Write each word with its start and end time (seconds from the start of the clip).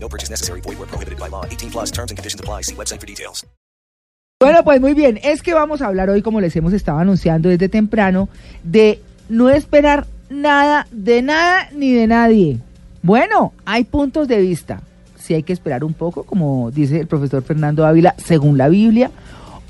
No 0.00 0.08
purchase 0.08 0.30
necessary. 0.30 0.60
Void 0.62 0.78
where 0.78 0.88
prohibited 0.88 1.18
by 1.18 1.28
law. 1.28 1.44
18 1.44 1.70
plus 1.70 1.90
terms 1.90 2.10
and 2.10 2.16
conditions 2.16 2.40
apply. 2.40 2.62
See 2.62 2.74
website 2.74 3.00
for 3.00 3.06
details. 3.06 3.44
Bueno, 4.40 4.62
pues 4.62 4.80
muy 4.80 4.94
bien, 4.94 5.18
es 5.24 5.42
que 5.42 5.52
vamos 5.52 5.82
a 5.82 5.88
hablar 5.88 6.10
hoy, 6.10 6.22
como 6.22 6.40
les 6.40 6.54
hemos 6.54 6.72
estado 6.72 6.98
anunciando 6.98 7.48
desde 7.48 7.68
temprano, 7.68 8.28
de 8.62 9.02
no 9.28 9.50
esperar 9.50 10.06
nada 10.30 10.86
de 10.92 11.22
nada 11.22 11.68
ni 11.72 11.92
de 11.92 12.06
nadie. 12.06 12.58
Bueno, 13.02 13.52
hay 13.64 13.82
puntos 13.82 14.28
de 14.28 14.40
vista. 14.40 14.80
Si 15.18 15.34
hay 15.34 15.42
que 15.42 15.52
esperar 15.52 15.82
un 15.82 15.92
poco, 15.92 16.22
como 16.22 16.70
dice 16.70 17.00
el 17.00 17.08
profesor 17.08 17.42
Fernando 17.42 17.84
Ávila, 17.84 18.14
según 18.16 18.56
la 18.56 18.68
Biblia, 18.68 19.10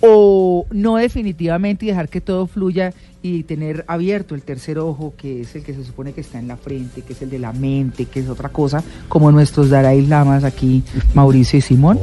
o 0.00 0.66
no 0.70 0.96
definitivamente 0.96 1.86
y 1.86 1.88
dejar 1.88 2.08
que 2.08 2.20
todo 2.20 2.46
fluya 2.46 2.92
y 3.20 3.42
tener 3.42 3.84
abierto 3.88 4.36
el 4.36 4.42
tercer 4.42 4.78
ojo, 4.78 5.12
que 5.16 5.40
es 5.40 5.54
el 5.56 5.64
que 5.64 5.74
se 5.74 5.84
supone 5.84 6.12
que 6.12 6.20
está 6.20 6.38
en 6.38 6.46
la 6.46 6.56
frente, 6.56 7.02
que 7.02 7.14
es 7.14 7.22
el 7.22 7.30
de 7.30 7.40
la 7.40 7.52
mente, 7.52 8.04
que 8.04 8.20
es 8.20 8.28
otra 8.28 8.48
cosa, 8.48 8.82
como 9.08 9.32
nuestros 9.32 9.70
Dalai 9.70 10.06
Lamas 10.06 10.44
aquí, 10.44 10.84
Mauricio 11.14 11.58
y 11.58 11.62
Simón. 11.62 11.98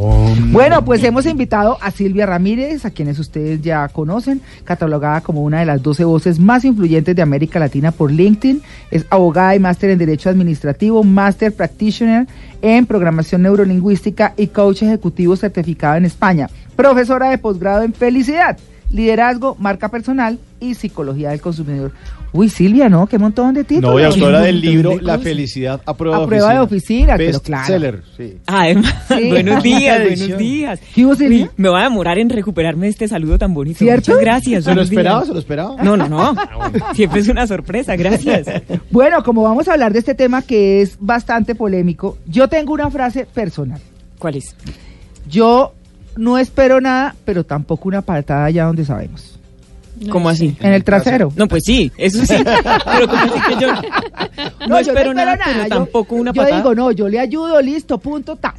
Bueno, 0.52 0.84
pues 0.84 1.04
hemos 1.04 1.26
invitado 1.26 1.78
a 1.82 1.92
Silvia 1.92 2.26
Ramírez, 2.26 2.84
a 2.86 2.92
quienes 2.92 3.18
ustedes 3.18 3.62
ya 3.62 3.88
conocen, 3.88 4.42
catalogada 4.66 5.22
como 5.22 5.42
una 5.42 5.62
de 5.62 5.66
las 5.66 5.82
12 5.82 6.04
voces 6.04 6.40
más 6.40 6.66
influyentes 6.66 7.16
de 7.16 7.22
América 7.22 7.60
Latina 7.60 7.92
por 7.92 8.12
LinkedIn. 8.12 8.62
Es 8.92 9.06
abogada 9.10 9.56
y 9.56 9.60
máster 9.60 9.92
en 9.92 10.00
Derecho 10.00 10.30
Administrativo, 10.30 11.02
máster 11.04 11.54
practitioner 11.54 12.28
en 12.62 12.86
Programación 12.86 13.44
Neurolingüística 13.44 14.34
y 14.36 14.48
coach 14.48 14.84
ejecutivo 14.84 15.36
certificado 15.38 15.96
en 15.96 16.06
España. 16.06 16.50
Profesora 16.76 17.30
de 17.30 17.38
posgrado 17.38 17.84
en 17.84 17.94
Felicidad 17.94 18.58
liderazgo, 18.92 19.56
marca 19.60 19.90
personal 19.90 20.40
y 20.60 20.74
psicología 20.76 21.32
del 21.32 21.42
consumidor. 21.42 21.92
Uy, 22.32 22.50
Silvia, 22.50 22.90
¿no? 22.90 23.08
Qué 23.08 23.18
montón 23.18 23.54
de 23.54 23.64
títulos. 23.64 23.94
No, 23.94 24.00
y 24.00 24.04
autora 24.04 24.42
del 24.42 24.60
libro 24.60 24.92
de 24.92 25.02
La 25.02 25.18
felicidad 25.20 25.82
a 25.86 25.94
prueba, 25.94 26.18
A 26.18 26.26
prueba 26.26 26.54
de 26.54 26.60
oficina, 26.60 27.16
pero 27.16 27.32
Best 27.32 27.46
claro. 27.46 27.66
seller, 27.66 28.04
sí. 28.18 28.38
Además, 28.46 28.94
Sí. 29.08 29.28
buenos 29.30 29.64
días, 29.64 30.02
buenos 30.04 30.38
días. 30.38 30.80
¿Qué 30.94 31.06
hubo, 31.06 31.16
Silvia? 31.16 31.46
Uy, 31.46 31.50
me 31.56 31.70
voy 31.70 31.80
a 31.80 31.84
demorar 31.84 32.18
en 32.18 32.30
recuperarme 32.30 32.88
de 32.88 32.90
este 32.92 33.08
saludo 33.08 33.38
tan 33.38 33.54
bonito. 33.54 33.80
¿Cierto? 33.80 34.12
Muchas 34.12 34.22
gracias. 34.26 34.64
¿Se 34.66 34.76
lo 34.76 34.82
esperaba? 34.82 35.20
días. 35.20 35.28
¿Se 35.28 35.34
lo 35.34 35.40
esperaba? 35.40 35.82
No, 35.82 35.96
no, 35.96 36.10
no. 36.10 36.36
Siempre 36.94 37.22
es 37.22 37.30
una 37.30 37.48
sorpresa, 37.48 37.96
gracias. 37.96 38.48
Bueno, 38.92 39.24
como 39.24 39.44
vamos 39.44 39.68
a 39.68 39.74
hablar 39.74 39.92
de 39.94 40.00
este 40.00 40.16
tema 40.16 40.42
que 40.42 40.82
es 40.82 40.98
bastante 41.00 41.54
polémico, 41.56 42.18
yo 42.28 42.48
tengo 42.48 42.74
una 42.74 42.90
frase 42.90 43.26
personal. 43.26 43.80
¿Cuál 44.20 44.36
es? 44.38 44.56
Yo 45.30 45.74
no 46.16 46.38
espero 46.38 46.80
nada, 46.82 47.16
pero 47.26 47.44
tampoco 47.44 47.88
una 47.88 48.02
patada 48.02 48.46
allá 48.46 48.66
donde 48.66 48.86
sabemos. 48.86 49.38
¿Cómo 50.10 50.28
así? 50.28 50.58
En 50.60 50.74
el 50.74 50.84
trasero. 50.84 51.32
No, 51.38 51.48
pues 51.48 51.64
sí, 51.66 51.90
eso 51.98 52.26
sí. 52.26 52.36
Pero 52.44 53.08
como 53.08 53.24
así 53.24 53.40
que 53.48 53.62
yo 53.62 53.68
no, 54.68 54.82
yo 54.82 54.92
espero 54.92 55.14
nada, 55.14 55.40
pero 55.44 55.64
Yo- 55.64 55.70
tampoco 55.70 56.16
una 56.16 56.34
yo 56.34 56.42
patada. 56.42 56.58
digo, 56.58 56.76
no, 56.76 56.92
yo 56.92 57.08
le 57.08 57.18
ayudo, 57.20 57.62
listo, 57.62 57.98
punto, 57.98 58.36
tal. 58.36 58.56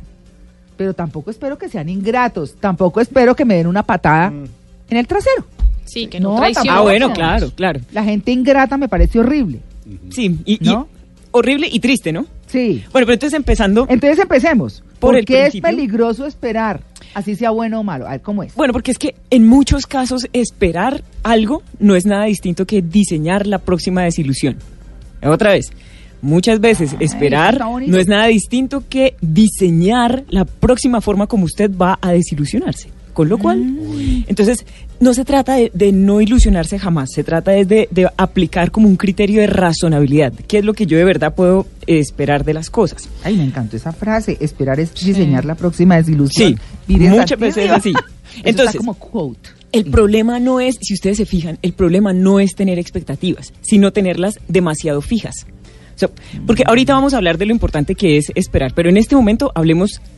Pero 0.79 0.95
tampoco 0.95 1.31
espero 1.31 1.59
que 1.59 1.69
sean 1.69 1.91
ingratos. 1.91 2.55
Tampoco 2.59 3.03
espero 3.03 3.37
que 3.37 3.45
me 3.45 3.57
den 3.57 3.67
una 3.67 3.83
patada 3.83 4.31
Mm. 4.31 4.45
en 4.91 4.97
el 4.97 5.07
trasero. 5.07 5.45
Sí, 5.84 6.07
que 6.07 6.21
No, 6.21 6.33
no, 6.33 6.37
traiciona. 6.39 6.73
ah, 6.73 6.77
no, 6.77 6.83
bueno, 6.84 7.09
no. 7.09 7.15
claro, 7.15 7.51
claro. 7.55 7.81
La 7.93 8.03
gente 8.03 8.33
ingrata 8.33 8.79
me 8.79 8.89
parece 8.89 9.19
horrible. 9.21 9.61
Sí, 10.11 10.39
y, 10.47 10.55
y 10.67 10.71
¿No? 10.73 10.89
horrible 11.33 11.69
y 11.71 11.81
triste, 11.81 12.12
¿no? 12.12 12.25
Sí. 12.47 12.83
Bueno, 12.93 13.06
pero 13.06 13.12
entonces 13.15 13.37
empezando, 13.37 13.87
Entonces 13.91 14.19
empecemos. 14.21 14.83
Por 14.99 15.11
¿Por 15.11 15.19
el 15.19 15.25
qué 15.25 15.47
es 15.47 15.61
peligroso 15.61 16.27
esperar? 16.27 16.81
Así 17.15 17.37
sea 17.37 17.51
bueno 17.51 17.81
o 17.81 17.83
malo. 17.83 18.07
A 18.07 18.12
ver, 18.12 18.21
¿cómo 18.23 18.43
es? 18.43 18.55
bueno, 18.55 18.73
porque 18.73 18.91
es 18.91 18.99
que 18.99 19.15
en 19.31 19.47
muchos 19.47 19.87
casos 19.87 20.27
esperar 20.33 21.03
algo 21.23 21.62
no 21.79 21.97
es 21.97 22.07
nada 22.07 22.25
distinto 22.25 22.67
que 22.67 22.83
diseñar 22.83 23.47
la 23.47 23.59
próxima 23.59 24.03
desilusión. 24.03 24.56
Otra 25.23 25.53
vez, 25.53 25.73
muchas 26.23 26.61
veces 26.61 26.93
Ay, 26.93 27.06
esperar 27.06 27.61
no 27.87 27.99
es 27.99 28.06
nada 28.06 28.27
distinto 28.27 28.85
que 28.89 29.17
diseñar 29.21 30.25
la 30.29 30.45
próxima 30.45 31.01
forma 31.01 31.27
como 31.27 31.45
usted 31.45 31.71
va 31.71 31.99
a 32.01 32.12
desilusionarse. 32.12 32.96
Con 33.16 33.31
lo 33.31 33.38
cual, 33.38 33.59
Mm. 33.65 34.25
entonces, 34.27 34.66
no 35.00 35.15
se 35.15 35.25
trata 35.25 35.54
de, 35.54 35.71
de 35.72 35.91
no 35.91 36.21
ilusionarse 36.21 36.78
jamás, 36.78 37.09
se 37.15 37.25
trata 37.25 37.53
de, 37.53 37.65
de 37.91 38.09
aplicar 38.19 38.71
como 38.71 38.88
un 38.88 38.97
criterio 38.97 39.41
de 39.41 39.47
razonabilidad, 39.47 40.34
qué 40.47 40.59
es 40.59 40.65
lo 40.66 40.75
que 40.75 40.84
yo 40.84 40.99
de 40.99 41.04
verdad 41.04 41.34
puedo 41.34 41.66
eh, 41.87 41.99
esperar 41.99 42.44
de 42.44 42.53
las 42.53 42.69
cosas. 42.69 43.09
Ay, 43.25 43.38
me 43.38 43.44
encantó 43.44 43.75
esa 43.78 43.93
frase. 43.93 44.37
Esperar 44.41 44.78
es 44.81 44.93
diseñar 44.93 45.47
la 45.47 45.55
próxima 45.55 45.97
desilusión. 45.97 46.60
Sí, 46.87 46.97
muchas 46.99 47.38
veces 47.41 47.65
es 47.65 47.71
así. 47.71 47.94
Entonces, 48.44 48.66
está 48.75 48.78
como 48.78 48.93
quote. 48.93 49.49
El 49.72 49.84
Sí. 49.84 49.91
problema 49.91 50.38
no 50.38 50.60
es, 50.60 50.76
si 50.82 50.93
ustedes 50.93 51.16
se 51.16 51.25
fijan, 51.25 51.59
el 51.62 51.72
problema 51.72 52.12
no 52.12 52.38
es 52.38 52.55
tener 52.55 52.78
expectativas, 52.78 53.55
sino 53.62 53.93
tenerlas 53.94 54.38
demasiado 54.47 55.00
fijas. 55.00 55.47
Porque 56.47 56.62
ahorita 56.66 56.93
vamos 56.93 57.15
a 57.15 57.16
hablar 57.16 57.38
de 57.38 57.47
lo 57.47 57.53
importante 57.53 57.94
que 57.94 58.19
es 58.19 58.26
esperar, 58.34 58.72
pero 58.75 58.91
en 58.91 58.99
este 58.99 59.16
momento 59.16 59.50
hablemos, 59.55 60.03
mm, 60.03 60.16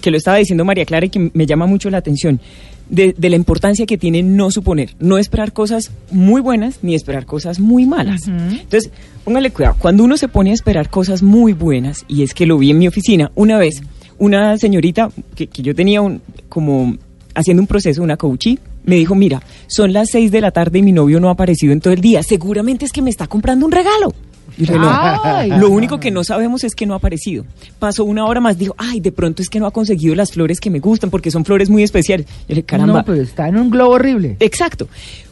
que 0.00 0.10
lo 0.10 0.16
estaba 0.16 0.38
diciendo 0.38 0.64
María 0.64 0.84
Clara 0.84 1.06
y 1.06 1.10
que 1.10 1.30
me 1.32 1.46
llama 1.46 1.66
mucho 1.66 1.90
la 1.90 1.98
atención, 1.98 2.40
de, 2.88 3.14
de 3.16 3.30
la 3.30 3.36
importancia 3.36 3.86
que 3.86 3.98
tiene 3.98 4.22
no 4.22 4.50
suponer, 4.50 4.94
no 4.98 5.18
esperar 5.18 5.52
cosas 5.52 5.90
muy 6.10 6.40
buenas 6.40 6.78
ni 6.82 6.94
esperar 6.94 7.26
cosas 7.26 7.60
muy 7.60 7.86
malas. 7.86 8.26
Entonces, 8.28 8.90
póngale 9.24 9.50
cuidado, 9.50 9.76
cuando 9.78 10.04
uno 10.04 10.16
se 10.16 10.28
pone 10.28 10.50
a 10.50 10.54
esperar 10.54 10.88
cosas 10.88 11.22
muy 11.22 11.52
buenas, 11.52 12.04
y 12.08 12.22
es 12.22 12.34
que 12.34 12.46
lo 12.46 12.58
vi 12.58 12.70
en 12.70 12.78
mi 12.78 12.88
oficina 12.88 13.30
una 13.34 13.58
vez, 13.58 13.82
una 14.18 14.56
señorita 14.56 15.10
que, 15.34 15.48
que 15.48 15.62
yo 15.62 15.74
tenía 15.74 16.00
un, 16.00 16.22
como 16.48 16.96
haciendo 17.34 17.62
un 17.62 17.66
proceso, 17.66 18.02
una 18.02 18.16
coachee, 18.16 18.58
me 18.84 18.96
dijo, 18.96 19.14
mira, 19.14 19.42
son 19.66 19.92
las 19.92 20.10
seis 20.10 20.30
de 20.30 20.40
la 20.40 20.50
tarde 20.50 20.78
y 20.78 20.82
mi 20.82 20.92
novio 20.92 21.20
no 21.20 21.28
ha 21.28 21.32
aparecido 21.32 21.72
en 21.74 21.80
todo 21.80 21.92
el 21.92 22.00
día. 22.00 22.22
Seguramente 22.22 22.86
es 22.86 22.92
que 22.92 23.02
me 23.02 23.10
está 23.10 23.26
comprando 23.26 23.66
un 23.66 23.72
regalo. 23.72 24.14
Y 24.58 24.66
Ay. 24.70 25.50
lo 25.50 25.70
único 25.70 26.00
que 26.00 26.10
no 26.10 26.24
sabemos 26.24 26.64
es 26.64 26.74
que 26.74 26.84
no 26.84 26.94
ha 26.94 26.96
aparecido. 26.96 27.44
Pasó 27.78 28.04
una 28.04 28.26
hora 28.26 28.40
más, 28.40 28.58
dijo, 28.58 28.74
ay, 28.76 29.00
de 29.00 29.12
pronto 29.12 29.40
es 29.40 29.48
que 29.48 29.60
no 29.60 29.66
ha 29.66 29.70
conseguido 29.70 30.14
las 30.14 30.32
flores 30.32 30.58
que 30.58 30.68
me 30.68 30.80
gustan 30.80 31.10
porque 31.10 31.30
son 31.30 31.44
flores 31.44 31.70
muy 31.70 31.84
especiales. 31.84 32.26
Yo 32.26 32.32
le 32.48 32.54
dije, 32.56 32.64
caramba. 32.64 32.98
No, 32.98 33.04
pero 33.04 33.22
está 33.22 33.48
en 33.48 33.56
un 33.56 33.70
globo 33.70 33.92
horrible. 33.94 34.36
Exacto. 34.40 34.88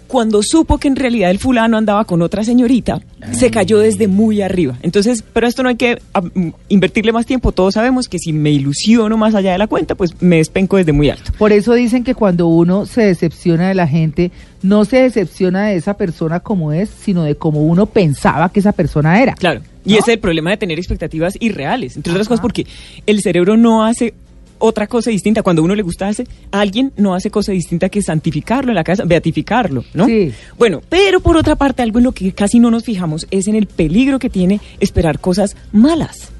Cuando 0.06 0.43
supo 0.43 0.78
que 0.78 0.89
en 0.89 0.97
realidad 0.97 1.31
el 1.31 1.39
fulano 1.39 1.77
andaba 1.77 2.05
con 2.05 2.22
otra 2.22 2.44
señorita, 2.44 3.00
se 3.33 3.50
cayó 3.50 3.78
desde 3.78 4.06
muy 4.06 4.41
arriba. 4.41 4.78
Entonces, 4.83 5.25
pero 5.33 5.47
esto 5.47 5.62
no 5.62 5.69
hay 5.69 5.77
que 5.77 5.99
ah, 6.15 6.21
mm, 6.21 6.50
invertirle 6.69 7.12
más 7.12 7.27
tiempo. 7.27 7.53
Todos 7.53 7.75
sabemos 7.75 8.09
que 8.09 8.19
si 8.19 8.33
me 8.33 8.50
ilusiono 8.50 9.17
más 9.17 9.34
allá 9.34 9.53
de 9.53 9.59
la 9.59 9.67
cuenta, 9.67 9.94
pues 9.94 10.21
me 10.21 10.37
despenco 10.37 10.77
desde 10.77 10.93
muy 10.93 11.11
alto. 11.11 11.33
Por 11.39 11.53
eso 11.53 11.75
dicen 11.75 12.05
que 12.05 12.15
cuando 12.15 12.47
uno 12.47 12.87
se 12.87 13.03
decepciona 13.03 13.69
de 13.69 13.75
la 13.75 13.89
gente, 13.89 14.31
no 14.62 14.84
se 14.84 14.99
decepciona 15.03 15.67
de 15.67 15.77
esa 15.77 15.97
persona 15.97 16.41
como 16.41 16.73
es, 16.73 16.88
sino 16.88 17.25
de 17.25 17.34
cómo 17.34 17.62
uno 17.62 17.87
pensaba 17.87 18.50
que 18.50 18.61
esa 18.61 18.73
persona 18.73 19.21
era. 19.23 19.34
Claro. 19.34 19.61
Y 19.84 19.93
¿No? 19.93 19.99
ese 19.99 20.11
es 20.12 20.15
el 20.17 20.21
problema 20.21 20.50
de 20.50 20.56
tener 20.56 20.78
expectativas 20.78 21.34
irreales. 21.41 21.97
Entre 21.97 22.12
otras 22.12 22.27
Ajá. 22.27 22.34
cosas 22.34 22.43
porque 22.43 22.67
el 23.06 23.23
cerebro 23.23 23.56
no 23.56 23.84
hace 23.84 24.15
otra 24.59 24.87
cosa 24.87 25.11
distinta. 25.11 25.43
Cuando 25.43 25.62
a 25.62 25.65
uno 25.65 25.75
le 25.75 25.83
gusta 25.83 26.09
hace, 26.09 26.27
a 26.50 26.61
alguien 26.61 26.93
no 26.97 27.15
hace 27.15 27.31
cosa 27.31 27.53
distinta 27.53 27.89
que 27.89 28.03
santificarlo 28.03 28.71
en 28.71 28.77
la 28.77 28.84
casa, 28.84 29.05
beatificarlo, 29.05 29.84
¿no? 29.94 30.06
Sí. 30.06 30.33
Bueno, 30.59 30.83
pero 30.89 31.21
por 31.21 31.37
otra 31.37 31.56
parte, 31.56 31.83
algo 31.83 31.99
en 31.99 32.05
lo 32.05 32.12
que 32.12 32.33
casi 32.33 32.59
no 32.59 32.71
nos 32.71 32.84
fijamos 32.84 33.27
es 33.31 33.49
en 33.49 33.55
el 33.55 33.67
peligro 33.67 34.19
que 34.19 34.31
tiene 34.31 34.61
esperar 34.81 35.19
cosas 35.19 35.56
malas. 35.72 36.33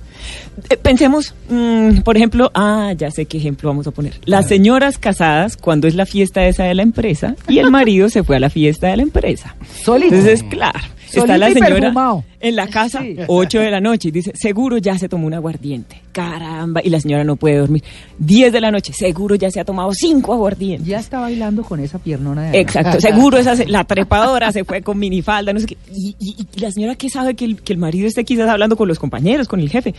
Eh, 0.71 0.77
pensemos, 0.77 1.35
mm, 1.49 1.99
por 1.99 2.17
ejemplo, 2.17 2.51
ah, 2.55 2.93
ya 2.97 3.11
sé 3.11 3.27
qué 3.27 3.39
ejemplo 3.39 3.69
vamos 3.69 3.87
a 3.87 3.91
poner. 3.91 4.15
Las 4.25 4.49
señoras 4.49 4.99
casadas 4.99 5.57
cuando 5.57 5.87
es 5.87 5.95
la 5.95 6.07
fiesta 6.07 6.47
esa 6.47 6.65
de 6.65 6.75
la 6.75 6.83
empresa 6.83 7.37
y 7.49 7.59
el 7.59 7.71
marido 7.71 8.09
se 8.09 8.23
fue 8.23 8.37
a 8.37 8.41
la 8.41 8.51
fiesta 8.51 8.89
de 8.89 8.97
la 8.97 9.03
empresa. 9.03 9.55
Solito. 9.85 10.15
Entonces, 10.15 10.43
claro, 10.45 10.81
está 11.13 11.39
la 11.39 11.49
señora 11.53 11.69
perfumado. 11.77 12.25
en 12.41 12.57
la 12.57 12.67
casa, 12.69 13.01
Sí. 13.03 13.17
8 13.27 13.61
de 13.61 13.71
la 13.71 13.81
noche, 13.81 14.09
y 14.09 14.11
dice, 14.13 14.33
seguro 14.35 14.79
ya 14.79 14.99
se 14.99 15.09
tomó 15.09 15.27
un 15.27 15.35
aguardiente. 15.35 16.01
Caramba, 16.13 16.81
y 16.83 16.91
la 16.91 17.01
señora 17.01 17.25
no 17.25 17.37
puede 17.37 17.59
dormir. 17.59 17.83
10 18.19 18.53
de 18.53 18.61
la 18.61 18.71
noche, 18.71 18.93
seguro 18.93 19.35
ya 19.35 19.51
se 19.51 19.61
ha 19.61 19.65
tomado 19.65 19.93
5 19.93 20.33
aguardientes. 20.33 20.87
Ya 20.87 20.99
está 20.99 21.21
bailando 21.21 21.63
con 21.63 21.81
esa 21.81 21.99
piernona 21.99 22.43
de 22.43 22.49
allá. 22.51 22.59
Exacto, 22.61 23.01
seguro 23.01 23.39
esa 23.39 23.55
la 23.67 23.85
trepadora 23.85 24.53
se 24.53 24.65
fue 24.65 24.83
con 24.83 24.99
minifalda, 24.99 25.53
no 25.53 25.61
sé 25.61 25.67
qué. 25.67 25.77
Y, 25.95 26.17
y- 26.19 26.37
y 26.57 26.61
la 26.61 26.71
señora 26.71 26.95
que 26.95 27.09
sabe 27.11 27.35
que 27.35 27.45
el, 27.45 27.61
que 27.63 27.73
el 27.73 27.79
marido 27.79 28.07
esté 28.07 28.25
quizás 28.25 28.49
hablando 28.49 28.77
con 28.77 28.89
los 28.89 28.99
compañeros, 28.99 29.49
con 29.49 29.61
el 29.61 29.69
jefe. 29.71 29.95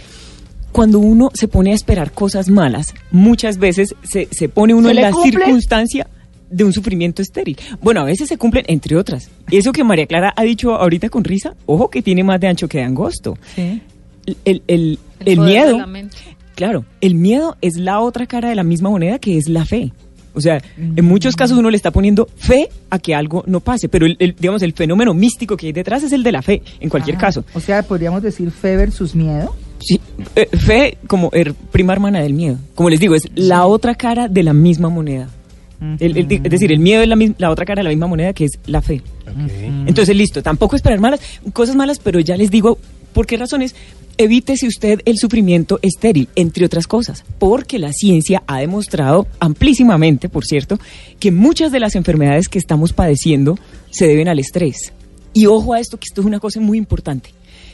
Cuando 0.71 0.99
uno 0.99 1.29
se 1.33 1.47
pone 1.47 1.71
a 1.71 1.75
esperar 1.75 2.11
cosas 2.11 2.49
malas, 2.49 2.93
muchas 3.09 3.57
veces 3.57 3.95
se, 4.03 4.27
se 4.31 4.49
pone 4.49 4.73
uno 4.73 4.89
¿Se 4.89 4.95
en 4.95 5.01
la 5.01 5.11
cumple? 5.11 5.31
circunstancia 5.31 6.07
de 6.49 6.63
un 6.63 6.73
sufrimiento 6.73 7.21
estéril. 7.21 7.57
Bueno, 7.81 8.01
a 8.01 8.05
veces 8.05 8.27
se 8.29 8.37
cumplen, 8.37 8.65
entre 8.67 8.95
otras. 8.97 9.29
Eso 9.51 9.71
que 9.71 9.83
María 9.83 10.05
Clara 10.05 10.33
ha 10.35 10.43
dicho 10.43 10.75
ahorita 10.75 11.09
con 11.09 11.23
risa, 11.23 11.55
ojo 11.65 11.89
que 11.89 12.01
tiene 12.01 12.23
más 12.23 12.39
de 12.39 12.47
ancho 12.47 12.67
que 12.67 12.77
de 12.79 12.83
angosto. 12.85 13.37
Sí. 13.55 13.81
El, 14.45 14.61
el- 14.67 14.99
el- 15.25 15.39
miedo, 15.39 15.77
claro, 16.55 16.85
el 17.01 17.15
miedo 17.15 17.55
es 17.61 17.77
la 17.77 17.99
otra 18.01 18.25
cara 18.25 18.49
de 18.49 18.55
la 18.55 18.63
misma 18.63 18.89
moneda 18.89 19.19
que 19.19 19.37
es 19.37 19.47
la 19.47 19.65
fe. 19.65 19.91
O 20.33 20.41
sea, 20.41 20.61
en 20.77 21.03
muchos 21.05 21.35
casos 21.35 21.57
uno 21.57 21.71
le 21.71 21.77
está 21.77 21.89
poniendo 21.89 22.27
fe 22.35 22.69
a 22.91 22.99
que 22.99 23.15
algo 23.15 23.43
no 23.47 23.59
pase, 23.59 23.89
pero 23.89 24.05
el, 24.05 24.15
el- 24.19 24.35
digamos 24.37 24.61
el 24.61 24.73
fenómeno 24.73 25.13
místico 25.15 25.57
que 25.57 25.65
hay 25.67 25.71
detrás 25.73 26.03
es 26.03 26.11
el 26.11 26.21
de 26.21 26.31
la 26.31 26.41
fe, 26.43 26.61
en 26.79 26.89
cualquier 26.89 27.15
Ah, 27.15 27.19
caso. 27.21 27.43
O 27.55 27.59
sea, 27.59 27.81
podríamos 27.81 28.21
decir 28.21 28.51
fe 28.51 28.75
versus 28.75 29.15
miedo. 29.15 29.55
Sí, 29.79 29.99
eh, 30.35 30.47
fe 30.55 30.97
como 31.07 31.29
el 31.33 31.53
prima 31.55 31.93
hermana 31.93 32.19
del 32.19 32.33
miedo. 32.33 32.57
Como 32.75 32.89
les 32.91 32.99
digo, 32.99 33.15
es 33.15 33.23
la 33.33 33.65
otra 33.65 33.95
cara 33.95 34.27
de 34.27 34.43
la 34.43 34.53
misma 34.53 34.89
moneda. 34.89 35.27
El- 35.99 36.17
el- 36.17 36.31
es 36.43 36.43
decir, 36.51 36.71
el 36.71 36.79
miedo 36.79 37.01
es 37.03 37.07
la, 37.07 37.17
la 37.37 37.51
otra 37.51 37.65
cara 37.65 37.79
de 37.79 37.83
la 37.83 37.89
misma 37.89 38.07
moneda 38.07 38.33
que 38.33 38.45
es 38.45 38.51
la 38.65 38.81
fe. 38.81 39.01
Entonces, 39.87 40.15
listo, 40.15 40.41
tampoco 40.41 40.75
esperar 40.75 40.99
malas, 40.99 41.19
cosas 41.53 41.75
malas, 41.75 41.99
pero 41.99 42.19
ya 42.19 42.35
les 42.37 42.49
digo 42.49 42.79
por 43.13 43.25
qué 43.27 43.37
razones. 43.37 43.75
Evítese 44.19 44.65
usted 44.65 45.01
el 45.05 45.19
sufrimiento 45.19 45.77
estéril, 45.83 46.27
entre 46.35 46.65
otras 46.65 46.87
cosas, 46.87 47.23
porque 47.37 47.77
la 47.77 47.93
ciencia 47.93 48.41
ha 48.47 48.59
demostrado 48.59 49.27
amplísimamente, 49.39 50.27
por 50.27 50.43
cierto, 50.43 50.79
que 51.19 51.31
muchas 51.31 51.71
de 51.71 51.79
las 51.79 51.93
enfermedades 51.95 52.47
que 52.49 52.57
estamos 52.57 52.93
padeciendo 52.93 53.59
se 53.91 54.07
deben 54.07 54.27
al 54.27 54.39
estrés. 54.39 54.91
Y 55.33 55.45
ojo 55.45 55.75
a 55.75 55.79
esto, 55.79 55.97
que 55.97 56.05
esto 56.09 56.21
es 56.21 56.25
una 56.27 56.39
cosa 56.39 56.59
muy 56.59 56.79
importante. 56.79 57.29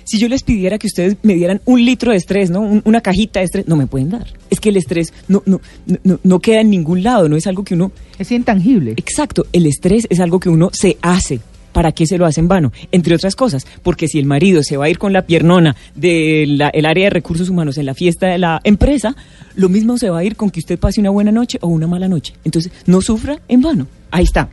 Si 0.06 0.20
yo 0.20 0.28
les 0.28 0.44
pidiera 0.44 0.78
que 0.78 0.88
ustedes 0.88 1.18
me 1.24 1.34
dieran 1.36 1.62
un 1.66 1.84
litro 1.84 2.12
de 2.12 2.18
estrés, 2.18 2.50
¿no? 2.50 2.62
Un- 2.62 2.82
una 2.86 3.02
cajita 3.02 3.40
de 3.40 3.46
estrés, 3.46 3.68
no 3.68 3.76
me 3.76 3.88
pueden 3.88 4.10
dar. 4.10 4.28
Es 4.50 4.60
que 4.60 4.70
el 4.70 4.78
estrés 4.78 5.14
no, 5.28 5.42
no, 5.46 5.62
no, 6.04 6.20
no 6.24 6.40
queda 6.40 6.62
en 6.62 6.70
ningún 6.70 7.04
lado, 7.04 7.30
no 7.30 7.36
es 7.36 7.48
algo 7.48 7.64
que 7.64 7.74
uno 7.74 7.92
Es 8.20 8.32
intangible. 8.32 8.92
Exacto, 8.98 9.46
el 9.54 9.66
estrés 9.66 10.06
es 10.10 10.20
algo 10.20 10.40
que 10.40 10.50
uno 10.50 10.70
se 10.74 10.98
hace. 11.02 11.40
¿Para 11.74 11.92
qué 11.92 12.06
se 12.06 12.20
lo 12.20 12.28
hace 12.28 12.40
en 12.40 12.48
vano? 12.48 12.72
Entre 12.92 13.16
otras 13.16 13.36
cosas, 13.36 13.66
porque 13.82 14.08
si 14.08 14.20
el 14.20 14.28
marido 14.28 14.62
se 14.62 14.78
va 14.78 14.86
a 14.86 14.90
ir 14.90 15.00
con 15.00 15.12
la 15.12 15.24
piernona 15.26 15.76
del 15.96 16.62
área 16.62 17.06
de 17.06 17.10
recursos 17.10 17.50
humanos 17.50 17.80
en 17.80 17.88
la 17.88 17.96
fiesta 17.96 18.28
de 18.28 18.38
la 18.38 18.62
empresa, 18.64 19.16
lo 19.56 19.70
mismo 19.70 19.98
se 19.98 20.12
va 20.12 20.20
a 20.20 20.24
ir 20.24 20.36
con 20.36 20.52
que 20.52 20.60
usted 20.60 20.78
pase 20.78 21.00
una 21.02 21.10
buena 21.10 21.32
noche 21.32 21.58
o 21.62 21.68
una 21.70 21.88
mala 21.88 22.08
noche. 22.08 22.34
Entonces, 22.44 22.72
no 22.86 23.02
sufra 23.02 23.40
en 23.48 23.62
vano. 23.64 23.88
Ahí 24.12 24.24
está. 24.24 24.50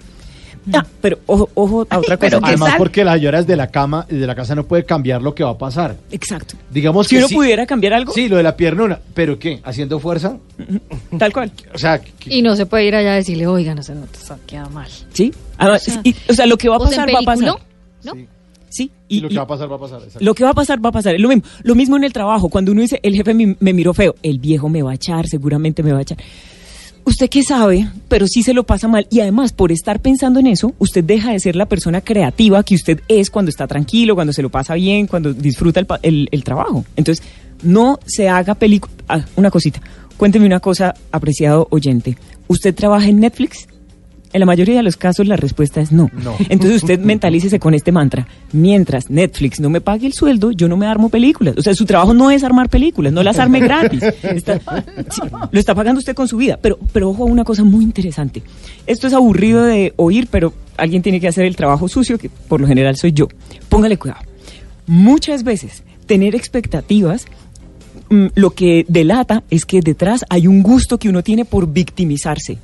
Ah, 0.72 0.84
pero 1.00 1.18
ojo, 1.26 1.48
ojo 1.54 1.86
a 1.88 1.98
otra 1.98 2.16
cosa. 2.16 2.18
pero 2.18 2.40
¿qué 2.40 2.46
Además, 2.48 2.74
porque 2.76 3.04
las 3.04 3.14
señoras 3.16 3.46
de 3.46 3.56
la 3.56 3.68
cama 3.68 4.06
y 4.10 4.16
de 4.16 4.26
la 4.26 4.34
casa 4.34 4.54
no 4.54 4.64
puede 4.64 4.84
cambiar 4.84 5.22
lo 5.22 5.34
que 5.34 5.42
va 5.42 5.50
a 5.50 5.58
pasar. 5.58 5.96
Exacto. 6.10 6.54
Digamos 6.70 7.06
Si 7.06 7.14
que 7.14 7.18
uno 7.20 7.28
sí- 7.28 7.34
pudiera 7.34 7.66
cambiar 7.66 7.94
algo, 7.94 8.12
Sí, 8.12 8.28
lo 8.28 8.36
de 8.36 8.42
la 8.42 8.56
piernona. 8.56 8.98
¿Pero 9.14 9.38
qué? 9.38 9.60
¿Haciendo 9.64 9.98
fuerza? 10.00 10.36
tal 11.18 11.32
cual. 11.32 11.50
O 11.74 11.78
sea, 11.78 11.98
que- 12.00 12.12
Y 12.34 12.42
no 12.42 12.56
se 12.56 12.66
puede 12.66 12.84
ir 12.86 12.94
allá 12.94 13.12
a 13.12 13.16
decirle, 13.16 13.46
oiga, 13.46 13.74
no 13.74 13.82
se 13.82 13.94
nos 13.94 14.30
ha 14.30 14.38
quedado 14.46 14.70
mal. 14.70 14.88
¿Sí? 15.12 15.32
Además, 15.58 15.88
O 15.88 15.90
sea, 15.92 16.00
y- 16.04 16.14
o 16.28 16.34
sea, 16.34 16.46
lo 16.46 16.56
que 16.58 16.68
va 16.68 16.76
a 16.76 16.78
¿Vos 16.78 16.90
en 16.92 16.96
pasar, 16.96 17.14
va 17.14 17.18
a 17.20 17.22
pasar. 17.22 17.46
¿No? 18.04 18.12
sí. 18.14 18.26
Sí. 18.72 18.88
Y, 19.08 19.18
lo 19.18 19.28
que 19.28 19.34
va 19.36 19.42
a 19.42 19.46
pasar, 19.48 19.68
va 19.72 19.74
a 19.74 19.80
pasar. 19.80 19.98
exacto. 19.98 20.24
Lo 20.24 20.32
que 20.32 20.44
va 20.44 20.50
a 20.50 20.54
pasar, 20.54 20.84
va 20.84 20.90
a 20.90 20.92
pasar. 20.92 21.18
Lo 21.18 21.28
mismo. 21.28 21.42
Lo 21.64 21.74
mismo 21.74 21.96
en 21.96 22.04
el 22.04 22.12
trabajo. 22.12 22.48
Cuando 22.48 22.70
uno 22.70 22.82
dice, 22.82 23.00
el 23.02 23.16
jefe 23.16 23.34
me, 23.34 23.56
me 23.58 23.72
miró 23.72 23.92
feo, 23.92 24.14
el 24.22 24.38
viejo 24.38 24.68
me 24.68 24.80
va 24.82 24.92
a 24.92 24.94
echar, 24.94 25.26
seguramente 25.26 25.82
me 25.82 25.92
va 25.92 25.98
a 25.98 26.02
echar. 26.02 26.18
Usted 27.05 27.29
qué 27.29 27.43
sabe, 27.43 27.88
pero 28.08 28.26
sí 28.26 28.43
se 28.43 28.55
lo 28.55 28.64
pasa 28.64 28.87
mal. 28.87 29.06
Y 29.11 29.20
además, 29.20 29.52
por 29.52 29.73
estar 29.73 30.00
pensando 30.00 30.38
en 30.38 30.47
eso, 30.47 30.75
usted 30.79 31.02
deja 31.02 31.32
de 31.32 31.41
ser 31.41 31.56
la 31.56 31.67
persona 31.67 32.00
creativa 32.02 32.62
que 32.62 32.75
usted 32.75 33.00
es 33.08 33.31
cuando 33.31 33.49
está 33.49 33.67
tranquilo, 33.67 34.14
cuando 34.14 34.32
se 34.32 34.43
lo 34.43 34.50
pasa 34.50 34.75
bien, 34.75 35.06
cuando 35.06 35.32
disfruta 35.32 35.81
el, 35.81 35.87
el- 36.02 36.29
el 36.31 36.44
trabajo. 36.44 36.85
Entonces, 36.97 37.25
no 37.62 37.99
se 38.06 38.29
haga 38.29 38.55
película. 38.55 38.93
Ah, 39.08 39.25
una 39.37 39.50
cosita. 39.50 39.81
Cuénteme 40.17 40.47
una 40.47 40.61
cosa, 40.61 40.94
apreciado 41.11 41.67
oyente. 41.70 42.17
¿Usted 42.47 42.75
trabaja 42.75 43.08
en 43.08 43.20
Netflix? 43.20 43.67
En 44.32 44.38
la 44.40 44.46
mayoría 44.46 44.76
de 44.76 44.82
los 44.84 44.96
casos 44.96 45.26
la 45.26 45.36
respuesta 45.36 45.80
es 45.80 45.90
no. 45.90 46.08
No. 46.22 46.36
Entonces 46.48 46.82
usted 46.82 46.98
mentalícese 47.04 47.58
con 47.58 47.74
este 47.74 47.90
mantra. 47.90 48.28
Mientras 48.52 49.10
Netflix 49.10 49.58
no 49.58 49.70
me 49.70 49.80
pague 49.80 50.06
el 50.06 50.12
sueldo, 50.12 50.52
yo 50.52 50.68
no 50.68 50.76
me 50.76 50.86
armo 50.86 51.08
películas. 51.08 51.54
O 51.58 51.62
sea, 51.62 51.74
su 51.74 51.84
trabajo 51.84 52.14
no 52.14 52.30
es 52.30 52.44
armar 52.44 52.68
películas, 52.68 53.12
no 53.12 53.22
las 53.24 53.38
arme 53.40 53.58
gratis. 53.60 54.02
Está- 54.22 54.60
sí, 55.10 55.22
lo 55.50 55.58
está 55.58 55.74
pagando 55.74 55.98
usted 55.98 56.14
con 56.14 56.28
su 56.28 56.36
vida. 56.36 56.58
Pero, 56.62 56.78
pero 56.92 57.10
ojo 57.10 57.24
a 57.24 57.26
una 57.26 57.42
cosa 57.44 57.64
muy 57.64 57.82
interesante. 57.84 58.42
Esto 58.86 59.06
es 59.08 59.14
aburrido 59.14 59.64
de 59.64 59.92
oír, 59.96 60.28
pero 60.30 60.52
alguien 60.76 61.02
tiene 61.02 61.18
que 61.20 61.26
hacer 61.28 61.44
el 61.44 61.56
trabajo 61.56 61.88
sucio, 61.88 62.16
que 62.16 62.28
por 62.30 62.60
lo 62.60 62.66
general 62.68 62.96
soy 62.96 63.12
yo. 63.12 63.26
Póngale 63.68 63.96
cuidado. 63.96 64.20
Muchas 64.86 65.42
veces 65.44 65.82
tener 66.06 66.34
expectativas 66.34 67.26
mm, 68.10 68.26
lo 68.34 68.50
que 68.50 68.84
delata 68.88 69.42
es 69.50 69.64
que 69.64 69.80
detrás 69.80 70.24
hay 70.28 70.46
un 70.46 70.62
gusto 70.62 70.98
que 70.98 71.08
uno 71.08 71.22
tiene 71.22 71.44
por 71.44 71.72
victimizarse. 71.72 72.58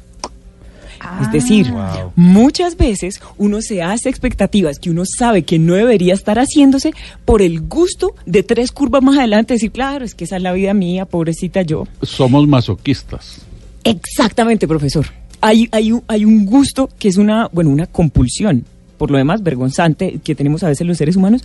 Es 1.22 1.32
decir, 1.32 1.70
Wow. 1.70 2.12
muchas 2.16 2.76
veces 2.76 3.20
uno 3.36 3.60
se 3.62 3.82
hace 3.82 4.08
expectativas 4.08 4.78
que 4.78 4.90
uno 4.90 5.04
sabe 5.06 5.42
que 5.42 5.58
no 5.58 5.74
debería 5.74 6.14
estar 6.14 6.38
haciéndose 6.38 6.92
por 7.24 7.42
el 7.42 7.60
gusto 7.60 8.14
de 8.26 8.42
tres 8.42 8.72
curvas 8.72 9.02
más 9.02 9.18
adelante 9.18 9.54
decir, 9.54 9.70
claro, 9.72 10.04
es 10.04 10.14
que 10.14 10.24
esa 10.24 10.36
es 10.36 10.42
la 10.42 10.52
vida 10.52 10.74
mía, 10.74 11.04
pobrecita 11.06 11.62
yo. 11.62 11.86
Somos 12.02 12.46
masoquistas. 12.46 13.40
Exactamente, 13.84 14.66
profesor. 14.66 15.06
Hay, 15.40 15.68
hay, 15.72 15.92
un, 15.92 16.02
hay 16.08 16.24
un 16.24 16.44
gusto 16.46 16.88
que 16.98 17.08
es 17.08 17.16
una, 17.18 17.48
bueno, 17.52 17.70
una 17.70 17.86
compulsión, 17.86 18.64
por 18.98 19.10
lo 19.10 19.18
demás 19.18 19.42
vergonzante, 19.42 20.18
que 20.24 20.34
tenemos 20.34 20.62
a 20.62 20.68
veces 20.68 20.86
los 20.86 20.98
seres 20.98 21.16
humanos, 21.16 21.42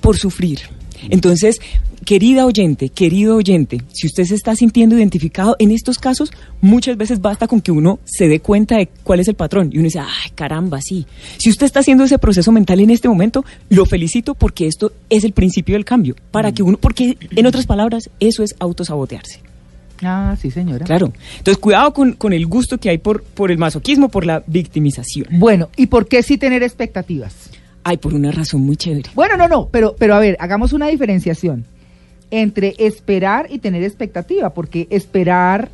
por 0.00 0.16
sufrir. 0.16 0.60
Entonces, 1.08 1.60
querida 2.04 2.46
oyente, 2.46 2.88
querido 2.88 3.36
oyente, 3.36 3.82
si 3.92 4.06
usted 4.06 4.24
se 4.24 4.34
está 4.34 4.54
sintiendo 4.54 4.96
identificado 4.96 5.56
en 5.58 5.70
estos 5.70 5.98
casos, 5.98 6.32
muchas 6.60 6.96
veces 6.96 7.20
basta 7.20 7.46
con 7.46 7.60
que 7.60 7.72
uno 7.72 7.98
se 8.04 8.28
dé 8.28 8.40
cuenta 8.40 8.76
de 8.76 8.88
cuál 9.02 9.20
es 9.20 9.28
el 9.28 9.34
patrón 9.34 9.70
y 9.72 9.78
uno 9.78 9.84
dice, 9.84 10.00
ay, 10.00 10.30
caramba, 10.34 10.80
sí. 10.80 11.06
Si 11.38 11.50
usted 11.50 11.66
está 11.66 11.80
haciendo 11.80 12.04
ese 12.04 12.18
proceso 12.18 12.52
mental 12.52 12.80
en 12.80 12.90
este 12.90 13.08
momento, 13.08 13.44
lo 13.68 13.86
felicito 13.86 14.34
porque 14.34 14.66
esto 14.66 14.92
es 15.08 15.24
el 15.24 15.32
principio 15.32 15.74
del 15.74 15.84
cambio. 15.84 16.16
Para 16.30 16.52
que 16.52 16.62
uno, 16.62 16.78
porque 16.78 17.16
en 17.34 17.46
otras 17.46 17.66
palabras, 17.66 18.10
eso 18.20 18.42
es 18.42 18.54
autosabotearse. 18.58 19.40
Ah, 20.02 20.34
sí, 20.40 20.50
señora. 20.50 20.86
Claro. 20.86 21.12
Entonces, 21.38 21.58
cuidado 21.58 21.92
con, 21.92 22.14
con 22.14 22.32
el 22.32 22.46
gusto 22.46 22.78
que 22.78 22.88
hay 22.88 22.98
por, 22.98 23.22
por 23.22 23.50
el 23.50 23.58
masoquismo, 23.58 24.08
por 24.08 24.24
la 24.24 24.42
victimización. 24.46 25.26
Bueno, 25.32 25.68
¿y 25.76 25.86
por 25.86 26.08
qué 26.08 26.22
sí 26.22 26.38
tener 26.38 26.62
expectativas? 26.62 27.49
Ay, 27.84 27.96
por 27.96 28.14
una 28.14 28.30
razón 28.30 28.62
muy 28.62 28.76
chévere. 28.76 29.10
Bueno, 29.14 29.36
no, 29.36 29.48
no, 29.48 29.68
pero, 29.70 29.94
pero 29.98 30.14
a 30.14 30.18
ver, 30.18 30.36
hagamos 30.40 30.72
una 30.72 30.88
diferenciación 30.88 31.64
entre 32.30 32.74
esperar 32.78 33.46
y 33.50 33.58
tener 33.58 33.82
expectativa, 33.82 34.50
porque 34.50 34.86
esperar, 34.90 35.70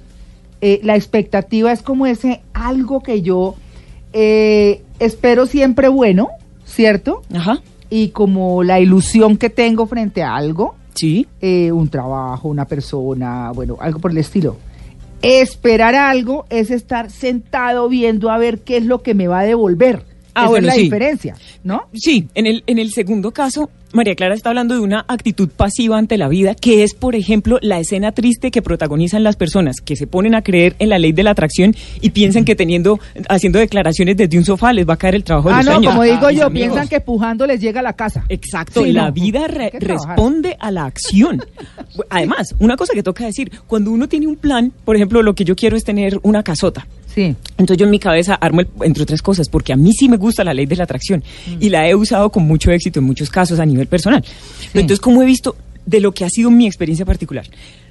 eh, 0.60 0.80
la 0.82 0.96
expectativa 0.96 1.70
es 1.72 1.82
como 1.82 2.06
ese 2.06 2.40
algo 2.54 3.02
que 3.02 3.20
yo 3.22 3.56
eh, 4.12 4.82
espero 4.98 5.46
siempre 5.46 5.88
bueno, 5.88 6.28
¿cierto? 6.64 7.22
Ajá. 7.34 7.60
Y 7.90 8.08
como 8.08 8.62
la 8.62 8.80
ilusión 8.80 9.36
que 9.36 9.50
tengo 9.50 9.86
frente 9.86 10.22
a 10.22 10.34
algo, 10.34 10.76
Sí. 10.94 11.26
eh, 11.42 11.70
un 11.72 11.88
trabajo, 11.88 12.48
una 12.48 12.64
persona, 12.64 13.50
bueno, 13.52 13.76
algo 13.80 13.98
por 13.98 14.12
el 14.12 14.18
estilo. 14.18 14.56
Esperar 15.22 15.94
algo 15.94 16.46
es 16.50 16.70
estar 16.70 17.10
sentado 17.10 17.88
viendo 17.88 18.30
a 18.30 18.38
ver 18.38 18.60
qué 18.60 18.78
es 18.78 18.84
lo 18.86 19.02
que 19.02 19.14
me 19.14 19.28
va 19.28 19.40
a 19.40 19.44
devolver. 19.44 20.04
Ah, 20.38 20.42
Esa 20.42 20.48
bueno, 20.50 20.68
es 20.68 20.74
la 20.74 20.76
sí. 20.76 20.82
diferencia, 20.82 21.34
¿no? 21.64 21.84
Sí, 21.94 22.28
en 22.34 22.44
el, 22.46 22.62
en 22.66 22.78
el 22.78 22.92
segundo 22.92 23.30
caso, 23.32 23.70
María 23.94 24.14
Clara 24.14 24.34
está 24.34 24.50
hablando 24.50 24.74
de 24.74 24.80
una 24.80 25.06
actitud 25.08 25.48
pasiva 25.48 25.96
ante 25.96 26.18
la 26.18 26.28
vida, 26.28 26.54
que 26.54 26.82
es, 26.82 26.92
por 26.92 27.14
ejemplo, 27.14 27.58
la 27.62 27.78
escena 27.80 28.12
triste 28.12 28.50
que 28.50 28.60
protagonizan 28.60 29.22
las 29.24 29.36
personas 29.36 29.76
que 29.80 29.96
se 29.96 30.06
ponen 30.06 30.34
a 30.34 30.42
creer 30.42 30.76
en 30.78 30.90
la 30.90 30.98
ley 30.98 31.12
de 31.12 31.22
la 31.22 31.30
atracción 31.30 31.74
y 32.02 32.10
piensan 32.10 32.44
que 32.44 32.54
teniendo, 32.54 33.00
haciendo 33.30 33.58
declaraciones 33.58 34.18
desde 34.18 34.36
un 34.36 34.44
sofá 34.44 34.74
les 34.74 34.86
va 34.86 34.92
a 34.94 34.96
caer 34.98 35.14
el 35.14 35.24
trabajo 35.24 35.48
de 35.48 35.54
Ah, 35.54 35.62
los 35.62 35.80
no, 35.80 35.88
como 35.90 36.02
digo 36.02 36.28
Mis 36.28 36.38
yo, 36.38 36.50
piensan 36.50 36.88
que 36.88 37.00
pujando 37.00 37.46
les 37.46 37.58
llega 37.58 37.80
a 37.80 37.82
la 37.82 37.94
casa. 37.94 38.24
Exacto, 38.28 38.84
Sí, 38.84 38.92
la 38.92 39.06
no. 39.06 39.12
vida 39.14 39.46
re- 39.48 39.72
responde 39.72 40.54
a 40.60 40.70
la 40.70 40.84
acción. 40.84 41.42
Además, 42.10 42.54
una 42.58 42.76
cosa 42.76 42.92
que 42.92 43.02
toca 43.02 43.24
decir, 43.24 43.50
cuando 43.66 43.90
uno 43.90 44.06
tiene 44.08 44.26
un 44.26 44.36
plan, 44.36 44.70
por 44.84 44.96
ejemplo, 44.96 45.22
lo 45.22 45.34
que 45.34 45.44
yo 45.44 45.56
quiero 45.56 45.76
es 45.78 45.84
tener 45.84 46.18
una 46.22 46.42
casota. 46.42 46.86
Sí. 47.16 47.34
Entonces 47.56 47.78
yo 47.78 47.86
en 47.86 47.90
mi 47.90 47.98
cabeza 47.98 48.34
armo, 48.34 48.60
el- 48.60 48.68
entre 48.82 49.02
otras 49.02 49.22
cosas, 49.22 49.48
porque 49.48 49.72
a 49.72 49.76
mí 49.76 49.92
sí 49.92 50.08
me 50.08 50.18
gusta 50.18 50.44
la 50.44 50.54
ley 50.54 50.66
de 50.66 50.76
la 50.76 50.84
atracción 50.84 51.24
Mm. 51.48 51.56
y 51.60 51.68
la 51.70 51.88
he 51.88 51.94
usado 51.96 52.30
con 52.30 52.44
mucho 52.46 52.70
éxito 52.70 53.00
en 53.00 53.06
muchos 53.06 53.30
casos 53.30 53.58
a 53.58 53.66
nivel 53.66 53.88
personal. 53.88 54.22
Pero 54.72 54.82
Entonces, 54.82 55.00
como 55.00 55.22
he 55.22 55.26
visto 55.26 55.56
de 55.84 55.98
lo 56.00 56.12
que 56.12 56.24
ha 56.24 56.28
sido 56.30 56.50
mi 56.50 56.66
experiencia 56.66 57.04
particular? 57.06 57.46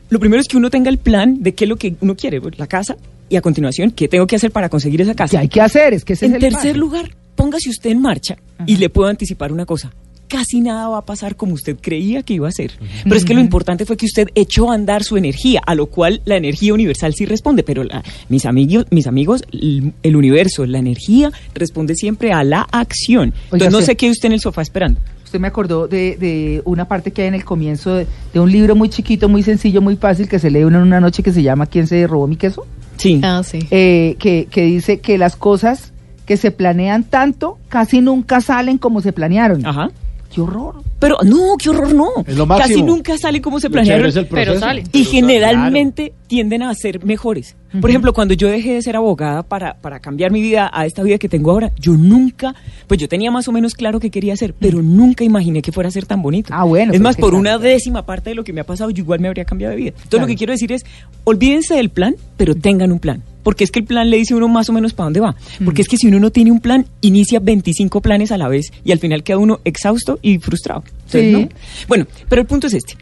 Lo 0.10 0.20
primero 0.20 0.40
es 0.40 0.48
que 0.48 0.56
uno 0.58 0.70
tenga 0.70 0.90
el 0.92 1.00
plan 1.00 1.42
de 1.42 1.56
qué 1.56 1.66
es 1.66 1.70
lo 1.70 1.76
que 1.78 1.96
uno 2.02 2.16
quiere, 2.16 2.40
pues, 2.40 2.60
la 2.60 2.68
casa, 2.68 2.96
y 3.28 3.36
a 3.38 3.42
continuación, 3.42 3.90
qué 3.90 4.08
tengo 4.08 4.28
que 4.28 4.36
hacer 4.36 4.52
para 4.52 4.70
conseguir 4.70 5.02
esa 5.02 5.14
¿Qué 5.14 5.18
casa. 5.18 5.40
hay 5.40 5.48
que 5.50 5.60
hacer? 5.62 5.96
Es 5.96 6.06
que 6.06 6.14
ese 6.14 6.28
En 6.28 6.36
es 6.36 6.44
el 6.44 6.52
tercer 6.52 6.78
lugar, 6.78 7.16
póngase 7.36 7.70
usted 7.72 7.90
en 7.90 8.02
marcha 8.02 8.38
y 8.68 8.78
le 8.78 8.90
puedo 8.90 9.10
anticipar 9.10 9.52
una 9.52 9.66
cosa. 9.66 9.92
Casi 10.38 10.60
nada 10.60 10.90
va 10.90 10.98
a 10.98 11.06
pasar 11.06 11.38
como 11.38 11.54
usted 11.54 11.78
creía 11.80 12.22
que 12.22 12.34
iba 12.34 12.50
a 12.50 12.52
ser. 12.52 12.72
Pero 13.06 13.16
es 13.16 13.24
que 13.24 13.34
lo 13.34 13.40
importante 13.40 13.86
fue 13.86 13.96
que 13.96 14.06
usted 14.06 14.28
echó 14.36 14.70
a 14.70 14.76
andar 14.76 15.02
su 15.06 15.16
energía, 15.16 15.62
a 15.66 15.76
lo 15.76 15.86
cual 15.86 16.22
la 16.26 16.36
energía 16.36 16.74
universal 16.74 17.14
sí 17.14 17.26
responde. 17.26 17.64
Pero 17.64 17.86
la- 17.86 18.04
mis, 18.28 18.46
amigos, 18.46 18.86
mis 18.92 19.08
amigos, 19.08 19.44
el, 19.54 20.16
universo, 20.16 20.66
la 20.66 20.80
energía 20.80 21.32
responde 21.54 21.96
siempre 21.96 22.34
a 22.34 22.44
la 22.44 22.68
acción. 22.70 23.30
Oiga, 23.30 23.68
Entonces 23.68 23.72
no 23.72 23.82
se 23.82 23.96
quede 23.96 24.12
usted 24.12 24.26
en 24.28 24.34
el 24.34 24.42
sofá 24.42 24.62
esperando. 24.62 25.00
Usted 25.24 25.40
me 25.40 25.48
acordó 25.48 25.88
de, 25.88 26.18
de 26.18 26.62
una 26.66 26.86
parte 26.86 27.12
que 27.12 27.22
hay 27.22 27.30
en 27.30 27.36
el 27.36 27.46
comienzo 27.46 27.96
de, 27.96 28.06
de 28.34 28.40
un 28.42 28.52
libro 28.52 28.76
muy 28.76 28.90
chiquito, 28.90 29.30
muy 29.30 29.42
sencillo, 29.42 29.82
muy 29.82 29.96
fácil, 29.96 30.28
que 30.28 30.38
se 30.40 30.52
lee 30.52 30.66
uno 30.66 30.80
en 30.80 30.84
una 30.84 31.00
noche 31.00 31.24
que 31.24 31.32
se 31.32 31.44
llama 31.44 31.66
¿Quién 31.66 31.88
se 31.88 32.06
robó 32.08 32.28
mi 32.28 32.36
queso? 32.36 32.66
Sí. 32.98 33.22
Ah, 33.24 33.42
sí. 33.42 33.60
Eh, 33.72 34.18
que, 34.20 34.48
que 34.52 34.64
dice 34.64 35.00
que 35.00 35.18
las 35.18 35.38
cosas 35.38 35.94
que 36.26 36.36
se 36.36 36.52
planean 36.52 37.04
tanto 37.06 37.58
casi 37.70 38.02
nunca 38.02 38.42
salen 38.42 38.78
como 38.78 39.00
se 39.00 39.14
planearon. 39.14 39.66
Ajá. 39.66 39.92
Qué 40.36 40.42
horror. 40.42 40.76
Pero 41.00 41.18
no, 41.24 41.56
qué 41.58 41.70
horror, 41.70 41.94
no. 41.94 42.10
Es 42.28 42.36
lo 42.36 42.46
Casi 42.48 42.84
nunca 42.84 43.18
sale 43.18 43.42
como 43.42 43.60
se 43.60 43.70
planearon. 43.70 44.08
es 44.08 44.16
el 44.18 44.28
Pero 44.28 44.60
sale. 44.60 44.84
Y 44.92 45.06
generalmente 45.06 46.12
tienden 46.28 46.64
a 46.64 46.74
ser 46.74 47.04
mejores. 47.06 47.56
Por 47.80 47.90
ejemplo, 47.90 48.14
cuando 48.14 48.34
yo 48.34 48.48
dejé 48.48 48.74
de 48.74 48.82
ser 48.82 48.96
abogada 48.96 49.44
para, 49.44 49.76
para 49.76 50.00
cambiar 50.00 50.32
mi 50.32 50.42
vida 50.42 50.70
a 50.74 50.86
esta 50.86 51.04
vida 51.04 51.18
que 51.18 51.28
tengo 51.30 51.52
ahora, 51.52 51.72
yo 51.80 51.94
nunca, 51.94 52.56
pues 52.88 53.00
yo 53.00 53.08
tenía 53.10 53.32
más 53.32 53.48
o 53.48 53.52
menos 53.52 53.74
claro 53.76 54.00
qué 54.00 54.10
quería 54.10 54.34
hacer, 54.34 54.54
pero 54.58 54.82
nunca 54.82 55.24
imaginé 55.24 55.62
que 55.62 55.72
fuera 55.72 55.90
a 55.90 55.92
ser 55.92 56.06
tan 56.06 56.22
bonito. 56.22 56.50
Ah, 56.54 56.64
bueno, 56.64 56.94
Es 56.94 57.02
más, 57.02 57.16
por 57.18 57.34
una 57.34 57.58
décima 57.58 58.06
parte 58.06 58.30
de 58.32 58.36
lo 58.36 58.44
que 58.44 58.54
me 58.54 58.62
ha 58.62 58.66
pasado, 58.66 58.90
yo 58.92 59.04
igual 59.04 59.20
me 59.20 59.28
habría 59.28 59.46
cambiado 59.46 59.72
de 59.72 59.78
vida. 59.78 59.90
Entonces 59.90 60.10
Claro. 60.10 60.24
lo 60.24 60.28
que 60.28 60.36
quiero 60.36 60.54
decir 60.54 60.72
es, 60.72 60.86
olvídense 61.26 61.76
del 61.76 61.90
plan, 61.90 62.16
pero 62.38 62.56
tengan 62.56 62.92
un 62.92 63.00
plan. 63.00 63.22
Porque 63.46 63.64
es 63.64 63.70
que 63.72 63.80
el 63.80 63.86
plan 63.86 64.10
le 64.10 64.18
dice 64.18 64.34
uno 64.34 64.48
más 64.48 64.68
o 64.70 64.74
menos 64.74 64.94
para 64.94 65.06
dónde 65.06 65.20
va. 65.20 65.36
Porque 65.64 65.84
es 65.84 65.88
que 65.88 65.98
si 65.98 66.08
uno 66.08 66.20
no 66.20 66.32
tiene 66.32 66.52
un 66.52 66.60
plan, 66.60 66.88
inicia 67.02 67.40
25 67.40 68.02
planes 68.02 68.32
a 68.32 68.38
la 68.38 68.48
vez 68.48 68.74
y 68.84 68.92
al 68.92 68.98
final 68.98 69.22
queda 69.24 69.38
uno 69.38 69.60
exhausto 69.64 70.18
y 70.24 70.40
frustrado. 70.40 70.84
Entonces, 71.06 71.22
Sí. 71.22 71.32
¿no? 71.32 71.50
Bueno, 71.88 72.08
pero 72.28 72.42
el 72.42 72.48
punto 72.48 72.66
es 72.66 72.74
este. 72.74 72.96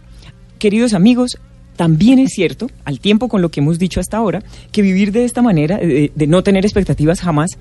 Queridos 0.60 0.94
amigos, 0.94 1.38
también 1.78 2.20
es 2.20 2.32
cierto, 2.34 2.70
al 2.84 3.00
tiempo 3.00 3.30
con 3.30 3.42
lo 3.42 3.50
que 3.50 3.62
hemos 3.62 3.80
dicho 3.80 4.02
hasta 4.02 4.18
ahora, 4.18 4.44
que 4.74 4.82
vivir 4.82 5.12
de 5.14 5.24
esta 5.24 5.42
manera, 5.42 5.78
de, 5.78 6.12
de 6.14 6.28
no 6.28 6.44
tener 6.44 6.66
expectativas 6.66 7.22
jamás, 7.22 7.52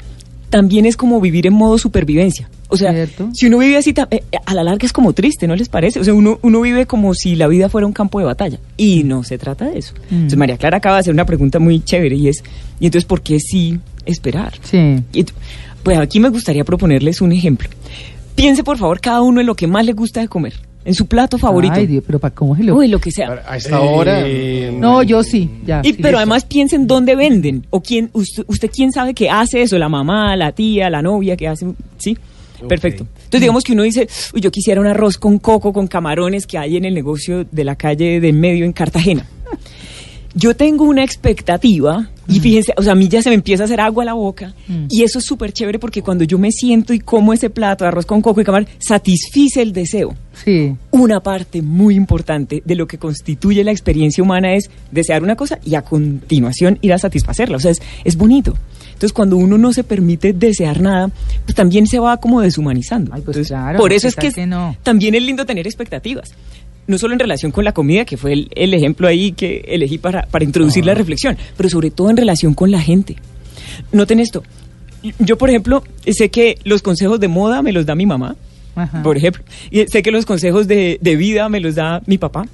también 0.53 0.85
es 0.85 0.99
como 0.99 1.19
vivir 1.19 1.47
en 1.47 1.55
modo 1.55 1.79
supervivencia. 1.79 2.47
O 2.69 2.77
sea, 2.77 2.93
Cierto. 2.93 3.31
si 3.33 3.47
uno 3.47 3.57
vive 3.57 3.79
así, 3.79 3.95
eh, 4.11 4.23
eh, 4.31 4.39
a 4.45 4.53
la 4.53 4.63
larga 4.63 4.85
es 4.85 4.93
como 4.93 5.15
triste, 5.15 5.47
¿no 5.47 5.57
les 5.57 5.71
parece? 5.71 5.99
O 5.99 6.05
sea, 6.05 6.13
uno, 6.13 6.39
uno 6.43 6.61
vive 6.61 6.85
como 6.85 7.15
si 7.15 7.37
la 7.37 7.49
vida 7.49 7.71
fuera 7.71 7.87
un 7.87 7.95
campo 7.95 8.19
de 8.19 8.27
batalla. 8.27 8.59
Y 8.77 9.03
no 9.03 9.25
se 9.25 9.39
trata 9.39 9.71
de 9.71 9.79
eso. 9.79 9.95
Mm. 10.11 10.15
Entonces, 10.15 10.39
María 10.39 10.59
Clara 10.59 10.77
acaba 10.77 10.97
de 10.97 11.01
hacer 11.01 11.15
una 11.15 11.25
pregunta 11.25 11.59
muy 11.59 11.81
chévere 11.81 12.17
y 12.17 12.29
es, 12.29 12.45
¿y 12.79 12.85
entonces 12.85 13.07
por 13.07 13.23
qué 13.23 13.41
sí 13.41 13.81
esperar? 14.05 14.53
Sí. 14.63 15.03
Y 15.15 15.25
pues 15.83 15.99
aquí 15.99 16.21
me 16.21 16.29
gustaría 16.29 16.65
proponerles 16.65 17.23
un 17.23 17.33
ejemplo. 17.33 17.71
Piense, 18.35 18.63
por 18.63 18.77
favor, 18.77 19.01
cada 19.01 19.23
uno 19.23 19.41
en 19.41 19.47
lo 19.47 19.55
que 19.55 19.67
más 19.67 19.87
le 19.87 19.95
gusta 19.95 20.21
de 20.21 20.29
comer, 20.29 20.53
en 20.85 20.95
su 20.95 21.07
plato 21.07 21.39
favorito. 21.39 21.75
Ay, 21.75 21.87
Dios, 21.87 22.05
pero 22.07 22.19
para 22.19 22.35
cómo 22.35 22.57
se 22.57 22.65
lo... 22.65 22.77
Uy, 22.77 22.89
lo 22.89 22.99
que 22.99 23.11
sea. 23.11 23.43
A 23.47 23.57
esta 23.57 23.81
hora. 23.81 24.25
No, 24.73 25.03
yo 25.03 25.23
sí, 25.23 25.51
ya. 25.65 25.81
Y, 25.83 25.93
sí, 25.93 25.99
pero 26.01 26.19
además 26.19 26.45
piensen 26.45 26.87
dónde 26.87 27.15
venden 27.15 27.67
o 27.71 27.81
quién 27.81 28.11
usted, 28.13 28.45
usted 28.47 28.71
quién 28.71 28.93
sabe 28.93 29.15
que 29.15 29.31
hace 29.31 29.63
eso, 29.63 29.79
la 29.79 29.89
mamá, 29.89 30.37
la 30.37 30.53
tía, 30.53 30.91
la 30.91 31.03
novia 31.03 31.37
que 31.37 31.49
hace, 31.49 31.67
sí. 31.99 32.17
Perfecto. 32.69 33.07
Entonces 33.17 33.41
digamos 33.41 33.65
que 33.65 33.73
uno 33.73 33.83
dice, 33.83 34.09
uy, 34.35 34.41
yo 34.41 34.51
quisiera 34.51 34.81
un 34.81 34.87
arroz 34.87 35.19
con 35.19 35.39
coco, 35.39 35.73
con 35.73 35.89
camarones 35.89 36.47
que 36.47 36.59
hay 36.59 36.77
en 36.77 36.85
el 36.85 36.95
negocio 36.95 37.45
de 37.51 37.65
la 37.65 37.77
calle 37.77 38.21
de 38.21 38.29
en 38.29 38.41
medio 38.41 38.65
en 38.65 38.73
Cartagena. 38.73 39.27
Yo 40.35 40.57
tengo 40.57 40.85
una 40.85 41.05
expectativa 41.05 42.09
y 42.29 42.41
fíjense, 42.41 42.73
o 42.77 42.83
sea, 42.83 42.93
a 42.93 42.95
mí 42.97 43.09
ya 43.09 43.21
se 43.21 43.29
me 43.29 43.35
empieza 43.35 43.65
a 43.65 43.67
hacer 43.67 43.81
agua 43.81 44.05
a 44.05 44.07
la 44.07 44.13
boca 44.15 44.55
Mm. 44.69 44.87
y 44.89 45.03
eso 45.03 45.19
es 45.19 45.25
súper 45.27 45.53
chévere 45.53 45.79
porque 45.79 46.03
cuando 46.03 46.25
yo 46.25 46.39
me 46.39 46.51
siento 46.53 46.95
y 46.95 47.01
como 47.01 47.33
ese 47.35 47.51
plato 47.51 47.85
de 47.85 47.89
arroz 47.89 48.07
con 48.07 48.23
coco 48.23 48.41
y 48.41 48.45
camarón, 48.45 48.69
satisfice 48.79 49.61
el 49.61 49.73
deseo. 49.73 50.15
Sí. 50.45 50.75
Una 50.93 51.21
parte 51.21 51.61
muy 51.61 51.95
importante 51.97 52.63
de 52.65 52.75
lo 52.75 52.87
que 52.87 52.97
constituye 52.99 53.63
la 53.65 53.73
experiencia 53.73 54.23
humana 54.25 54.55
es 54.55 54.71
desear 54.91 55.23
una 55.23 55.37
cosa 55.37 55.59
y 55.65 55.75
a 55.75 55.83
continuación 55.83 56.79
ir 56.81 56.93
a 56.93 56.99
satisfacerla. 56.99 57.57
O 57.57 57.61
sea, 57.61 57.71
es, 57.73 57.83
es 58.05 58.17
bonito. 58.17 58.55
Entonces, 58.93 59.13
cuando 59.13 59.37
uno 59.37 59.59
no 59.59 59.73
se 59.73 59.83
permite 59.83 60.33
desear 60.33 60.81
nada, 60.81 61.11
pues 61.45 61.57
también 61.57 61.87
se 61.89 61.99
va 61.99 62.17
como 62.19 62.41
deshumanizando. 62.41 63.13
Ay, 63.13 63.23
pues 63.23 63.37
Entonces, 63.37 63.49
claro, 63.49 63.79
por 63.79 63.93
eso 63.93 64.09
¿qué 64.17 64.29
es 64.29 64.35
que, 64.35 64.41
que 64.43 64.47
no? 64.47 64.77
también 64.85 65.15
es 65.17 65.23
lindo 65.23 65.45
tener 65.45 65.67
expectativas. 65.67 66.31
No 66.87 66.99
solo 66.99 67.13
en 67.13 67.21
relación 67.21 67.53
con 67.53 67.65
la 67.65 67.73
comida, 67.73 68.05
que 68.05 68.17
fue 68.17 68.33
el, 68.33 68.51
el 68.55 68.75
ejemplo 68.75 69.07
ahí 69.07 69.33
que 69.33 69.65
elegí 69.69 69.99
para, 69.99 70.27
para 70.27 70.45
introducir 70.45 70.85
la 70.85 70.95
reflexión, 70.95 71.37
pero 71.57 71.69
sobre 71.69 71.91
todo 71.91 72.11
en 72.11 72.17
relación 72.17 72.55
con 72.55 72.71
la 72.71 72.81
gente. 72.81 73.17
Noten 73.93 74.21
esto. 74.21 74.43
Yo, 75.19 75.37
por 75.39 75.49
ejemplo, 75.49 75.83
sé 76.07 76.29
que 76.31 76.59
los 76.65 76.83
consejos 76.83 77.19
de 77.21 77.29
moda 77.29 77.63
me 77.63 77.73
los 77.73 77.87
da 77.87 77.95
mi 77.95 78.07
mamá, 78.07 78.37
Ajá. 78.75 79.03
por 79.03 79.17
ejemplo. 79.17 79.43
Y 79.71 79.87
sé 79.87 80.03
que 80.03 80.11
los 80.11 80.27
consejos 80.27 80.69
de, 80.69 80.99
de 81.01 81.17
vida 81.17 81.49
me 81.49 81.61
los 81.61 81.75
da 81.75 82.03
mi 82.07 82.19
papá. 82.19 82.47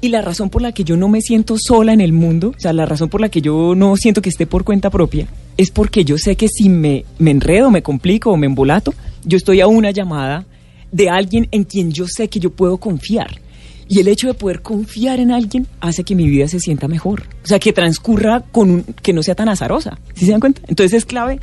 Y 0.00 0.08
la 0.08 0.20
razón 0.20 0.50
por 0.50 0.62
la 0.62 0.72
que 0.72 0.82
yo 0.82 0.96
no 0.96 1.08
me 1.08 1.20
siento 1.20 1.56
sola 1.58 1.92
en 1.92 2.00
el 2.00 2.12
mundo, 2.12 2.54
o 2.56 2.60
sea, 2.60 2.72
la 2.72 2.86
razón 2.86 3.08
por 3.08 3.20
la 3.20 3.28
que 3.28 3.40
yo 3.40 3.74
no 3.76 3.96
siento 3.96 4.20
que 4.20 4.30
esté 4.30 4.46
por 4.46 4.64
cuenta 4.64 4.90
propia, 4.90 5.28
es 5.56 5.70
porque 5.70 6.04
yo 6.04 6.18
sé 6.18 6.34
que 6.34 6.48
si 6.48 6.68
me, 6.68 7.04
me 7.18 7.30
enredo, 7.30 7.70
me 7.70 7.82
complico 7.82 8.32
o 8.32 8.36
me 8.36 8.46
embolato, 8.46 8.92
yo 9.24 9.36
estoy 9.36 9.60
a 9.60 9.68
una 9.68 9.92
llamada 9.92 10.44
de 10.90 11.08
alguien 11.08 11.46
en 11.52 11.62
quien 11.62 11.92
yo 11.92 12.06
sé 12.08 12.26
que 12.28 12.40
yo 12.40 12.50
puedo 12.50 12.78
confiar. 12.78 13.40
Y 13.88 14.00
el 14.00 14.08
hecho 14.08 14.26
de 14.28 14.34
poder 14.34 14.62
confiar 14.62 15.20
en 15.20 15.30
alguien 15.32 15.66
hace 15.80 16.02
que 16.04 16.14
mi 16.14 16.26
vida 16.28 16.48
se 16.48 16.60
sienta 16.60 16.88
mejor. 16.88 17.24
O 17.44 17.46
sea, 17.46 17.58
que 17.58 17.72
transcurra 17.72 18.40
con 18.52 18.70
un, 18.70 18.82
que 19.02 19.12
no 19.12 19.22
sea 19.22 19.34
tan 19.34 19.48
azarosa. 19.48 19.98
¿Sí 20.14 20.24
se 20.26 20.30
dan 20.32 20.40
cuenta? 20.40 20.62
Entonces 20.68 20.94
es 20.98 21.04
clave 21.04 21.40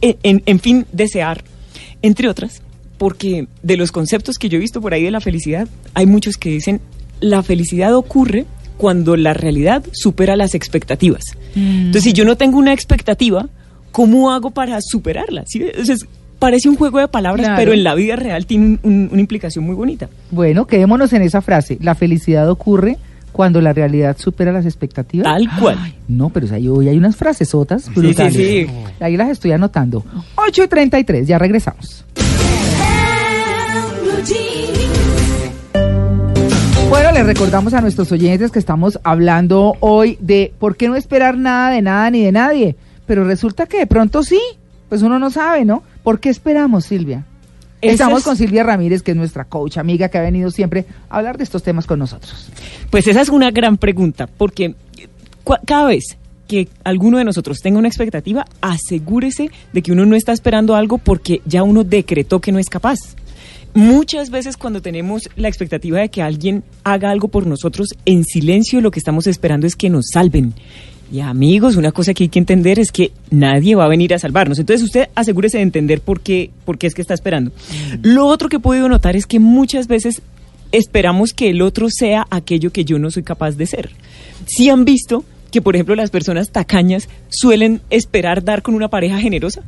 en, 0.00 0.16
en- 0.22 0.42
en 0.46 0.60
fin, 0.60 0.86
desear, 0.92 1.42
entre 2.02 2.28
otras, 2.28 2.62
porque 2.98 3.48
de 3.62 3.76
los 3.76 3.92
conceptos 3.92 4.38
que 4.38 4.48
yo 4.48 4.56
he 4.56 4.60
visto 4.60 4.80
por 4.80 4.94
ahí 4.94 5.02
de 5.02 5.10
la 5.10 5.20
felicidad, 5.20 5.68
hay 5.94 6.06
muchos 6.06 6.36
que 6.36 6.50
dicen, 6.50 6.80
la 7.20 7.42
felicidad 7.42 7.94
ocurre 7.94 8.46
cuando 8.76 9.16
la 9.16 9.34
realidad 9.34 9.84
supera 9.92 10.36
las 10.36 10.54
expectativas. 10.54 11.24
Entonces, 11.54 12.02
si 12.02 12.12
yo 12.12 12.24
no 12.24 12.36
tengo 12.36 12.58
una 12.58 12.72
expectativa, 12.72 13.48
¿cómo 13.92 14.32
hago 14.32 14.50
para 14.50 14.80
superarla? 14.82 15.44
¿Sí? 15.46 15.62
Entonces, 15.62 16.06
parece 16.38 16.68
un 16.68 16.76
juego 16.76 16.98
de 16.98 17.08
palabras, 17.08 17.46
Claro. 17.46 17.58
pero 17.58 17.72
en 17.72 17.84
la 17.84 17.94
vida 17.94 18.16
real 18.16 18.46
tiene 18.46 18.66
un- 18.66 18.80
un- 18.82 19.08
una 19.12 19.20
implicación 19.20 19.64
muy 19.64 19.74
bonita. 19.74 20.08
Bueno, 20.30 20.66
quedémonos 20.66 21.12
en 21.12 21.22
esa 21.22 21.40
frase. 21.42 21.78
La 21.80 21.94
felicidad 21.94 22.48
ocurre 22.50 22.96
cuando 23.32 23.60
la 23.60 23.72
realidad 23.72 24.16
supera 24.18 24.52
las 24.52 24.64
expectativas. 24.64 25.24
Tal 25.24 25.48
cual. 25.58 25.76
Ay, 25.80 25.94
no, 26.06 26.30
pero 26.30 26.46
ahí 26.54 26.68
hoy 26.68 26.88
hay 26.88 26.96
unas 26.98 27.16
frasesotas 27.16 27.92
brutales. 27.94 28.34
sí. 28.34 28.66
Ahí 29.00 29.16
las 29.16 29.28
estoy 29.30 29.52
anotando. 29.52 30.04
8 30.36 30.64
y 30.64 30.68
33, 30.68 31.26
ya 31.26 31.38
regresamos. 31.38 32.04
Bueno, 36.88 37.10
les 37.10 37.26
recordamos 37.26 37.74
a 37.74 37.80
nuestros 37.80 38.12
oyentes 38.12 38.52
que 38.52 38.58
estamos 38.60 39.00
hablando 39.02 39.74
hoy 39.80 40.16
de 40.20 40.52
por 40.60 40.76
qué 40.76 40.88
no 40.88 40.94
esperar 40.94 41.36
nada 41.36 41.70
de 41.70 41.82
nada 41.82 42.08
ni 42.10 42.22
de 42.22 42.30
nadie. 42.30 42.76
Pero 43.06 43.24
resulta 43.24 43.66
que 43.66 43.78
de 43.78 43.86
pronto 43.86 44.22
sí, 44.22 44.38
pues 44.94 45.02
uno 45.02 45.18
no 45.18 45.28
sabe, 45.28 45.64
¿no? 45.64 45.82
¿Por 46.04 46.20
qué 46.20 46.28
esperamos, 46.28 46.84
Silvia? 46.84 47.24
Estamos 47.82 48.20
es- 48.20 48.24
con 48.24 48.36
Silvia 48.36 48.62
Ramírez, 48.62 49.02
que 49.02 49.10
es 49.10 49.16
nuestra 49.16 49.44
coach 49.44 49.76
amiga 49.76 50.08
que 50.08 50.18
ha 50.18 50.20
venido 50.20 50.52
siempre 50.52 50.86
a 51.10 51.16
hablar 51.16 51.36
de 51.36 51.42
estos 51.42 51.64
temas 51.64 51.84
con 51.84 51.98
nosotros. 51.98 52.48
Pues 52.90 53.04
esa 53.08 53.20
es 53.20 53.28
una 53.28 53.50
gran 53.50 53.76
pregunta, 53.76 54.28
porque 54.28 54.76
cada 55.66 55.86
vez 55.86 56.16
que 56.46 56.68
alguno 56.84 57.18
de 57.18 57.24
nosotros 57.24 57.58
tenga 57.60 57.80
una 57.80 57.88
expectativa, 57.88 58.44
asegúrese 58.60 59.50
de 59.72 59.82
que 59.82 59.90
uno 59.90 60.06
no 60.06 60.14
está 60.14 60.30
esperando 60.30 60.76
algo 60.76 60.98
porque 60.98 61.40
ya 61.44 61.64
uno 61.64 61.82
decretó 61.82 62.40
que 62.40 62.52
no 62.52 62.60
es 62.60 62.68
capaz. 62.68 62.98
Muchas 63.74 64.30
veces 64.30 64.56
cuando 64.56 64.80
tenemos 64.80 65.28
la 65.34 65.48
expectativa 65.48 65.98
de 65.98 66.08
que 66.08 66.22
alguien 66.22 66.62
haga 66.84 67.10
algo 67.10 67.26
por 67.26 67.48
nosotros 67.48 67.88
en 68.04 68.22
silencio, 68.22 68.80
lo 68.80 68.92
que 68.92 69.00
estamos 69.00 69.26
esperando 69.26 69.66
es 69.66 69.74
que 69.74 69.90
nos 69.90 70.04
salven. 70.12 70.54
Y 71.12 71.20
amigos, 71.20 71.76
una 71.76 71.92
cosa 71.92 72.14
que 72.14 72.24
hay 72.24 72.28
que 72.28 72.38
entender 72.38 72.78
es 72.78 72.90
que 72.90 73.12
nadie 73.30 73.74
va 73.74 73.84
a 73.84 73.88
venir 73.88 74.14
a 74.14 74.18
salvarnos. 74.18 74.58
Entonces 74.58 74.84
usted 74.84 75.08
asegúrese 75.14 75.58
de 75.58 75.62
entender 75.62 76.00
por 76.00 76.20
qué, 76.20 76.50
por 76.64 76.78
qué 76.78 76.86
es 76.86 76.94
que 76.94 77.02
está 77.02 77.14
esperando. 77.14 77.52
Lo 78.02 78.26
otro 78.26 78.48
que 78.48 78.56
he 78.56 78.60
podido 78.60 78.88
notar 78.88 79.16
es 79.16 79.26
que 79.26 79.38
muchas 79.38 79.86
veces 79.86 80.22
esperamos 80.72 81.32
que 81.32 81.50
el 81.50 81.62
otro 81.62 81.88
sea 81.90 82.26
aquello 82.30 82.72
que 82.72 82.84
yo 82.84 82.98
no 82.98 83.10
soy 83.10 83.22
capaz 83.22 83.52
de 83.52 83.66
ser. 83.66 83.90
Si 84.46 84.70
han 84.70 84.84
visto 84.84 85.24
que, 85.52 85.62
por 85.62 85.76
ejemplo, 85.76 85.94
las 85.94 86.10
personas 86.10 86.50
tacañas 86.50 87.08
suelen 87.28 87.80
esperar 87.90 88.42
dar 88.42 88.62
con 88.62 88.74
una 88.74 88.88
pareja 88.88 89.20
generosa. 89.20 89.62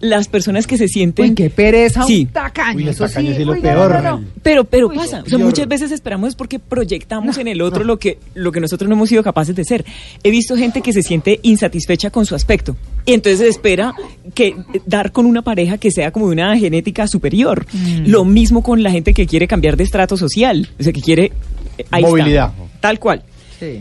Las 0.00 0.28
personas 0.28 0.66
que 0.66 0.76
se 0.78 0.88
sienten... 0.88 1.30
Uy, 1.30 1.34
qué 1.34 1.50
pereza 1.50 2.04
Sí. 2.04 2.22
un 2.26 2.32
tacaño. 2.32 2.76
Uy, 2.76 2.82
el 2.84 2.88
eso 2.90 3.06
tacaño 3.06 3.30
sí 3.34 3.40
es 3.40 3.46
lo 3.46 3.52
uy, 3.52 3.60
peor. 3.60 3.90
no, 3.92 4.02
no, 4.02 4.20
no. 4.20 4.24
Pero, 4.42 4.64
pero 4.64 4.88
Uy, 4.88 4.96
pasa, 4.96 5.22
o 5.24 5.28
sea, 5.28 5.38
muchas 5.38 5.66
veces 5.68 5.90
esperamos 5.92 6.30
es 6.30 6.34
porque 6.34 6.58
proyectamos 6.58 7.38
en 7.38 7.48
el 7.48 7.62
otro 7.62 7.84
lo 7.84 7.98
que, 7.98 8.18
lo 8.34 8.52
que 8.52 8.60
nosotros 8.60 8.88
no 8.88 8.94
hemos 8.94 9.08
sido 9.08 9.22
capaces 9.22 9.54
de 9.56 9.64
ser. 9.64 9.84
He 10.22 10.30
visto 10.30 10.56
gente 10.56 10.80
que 10.82 10.92
se 10.92 11.02
siente 11.02 11.40
insatisfecha 11.42 12.10
con 12.10 12.26
su 12.26 12.34
aspecto 12.34 12.76
y 13.06 13.12
entonces 13.12 13.40
espera 13.48 13.94
que 14.34 14.54
dar 14.86 15.12
con 15.12 15.26
una 15.26 15.42
pareja 15.42 15.78
que 15.78 15.90
sea 15.90 16.10
como 16.10 16.26
de 16.26 16.32
una 16.32 16.56
genética 16.58 17.06
superior. 17.06 17.66
Mm. 17.72 18.06
Lo 18.06 18.24
mismo 18.24 18.62
con 18.62 18.82
la 18.82 18.90
gente 18.90 19.14
que 19.14 19.26
quiere 19.26 19.46
cambiar 19.48 19.76
de 19.76 19.84
estrato 19.84 20.16
social, 20.16 20.68
o 20.78 20.82
sea, 20.82 20.92
que 20.92 21.00
quiere 21.00 21.32
está. 21.78 22.00
Movilidad. 22.00 22.52
tal 22.80 22.98
cual. 22.98 23.22
Sí. 23.58 23.80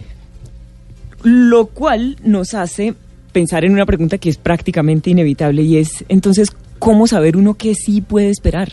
Lo 1.23 1.67
cual 1.67 2.17
nos 2.23 2.53
hace 2.53 2.95
pensar 3.33 3.65
en 3.65 3.73
una 3.73 3.85
pregunta 3.85 4.17
que 4.17 4.29
es 4.29 4.37
prácticamente 4.37 5.09
inevitable 5.09 5.63
y 5.63 5.77
es, 5.77 6.05
entonces, 6.07 6.51
¿cómo 6.79 7.07
saber 7.07 7.35
uno 7.35 7.55
qué 7.55 7.75
sí 7.75 7.99
puede 7.99 8.29
esperar? 8.29 8.71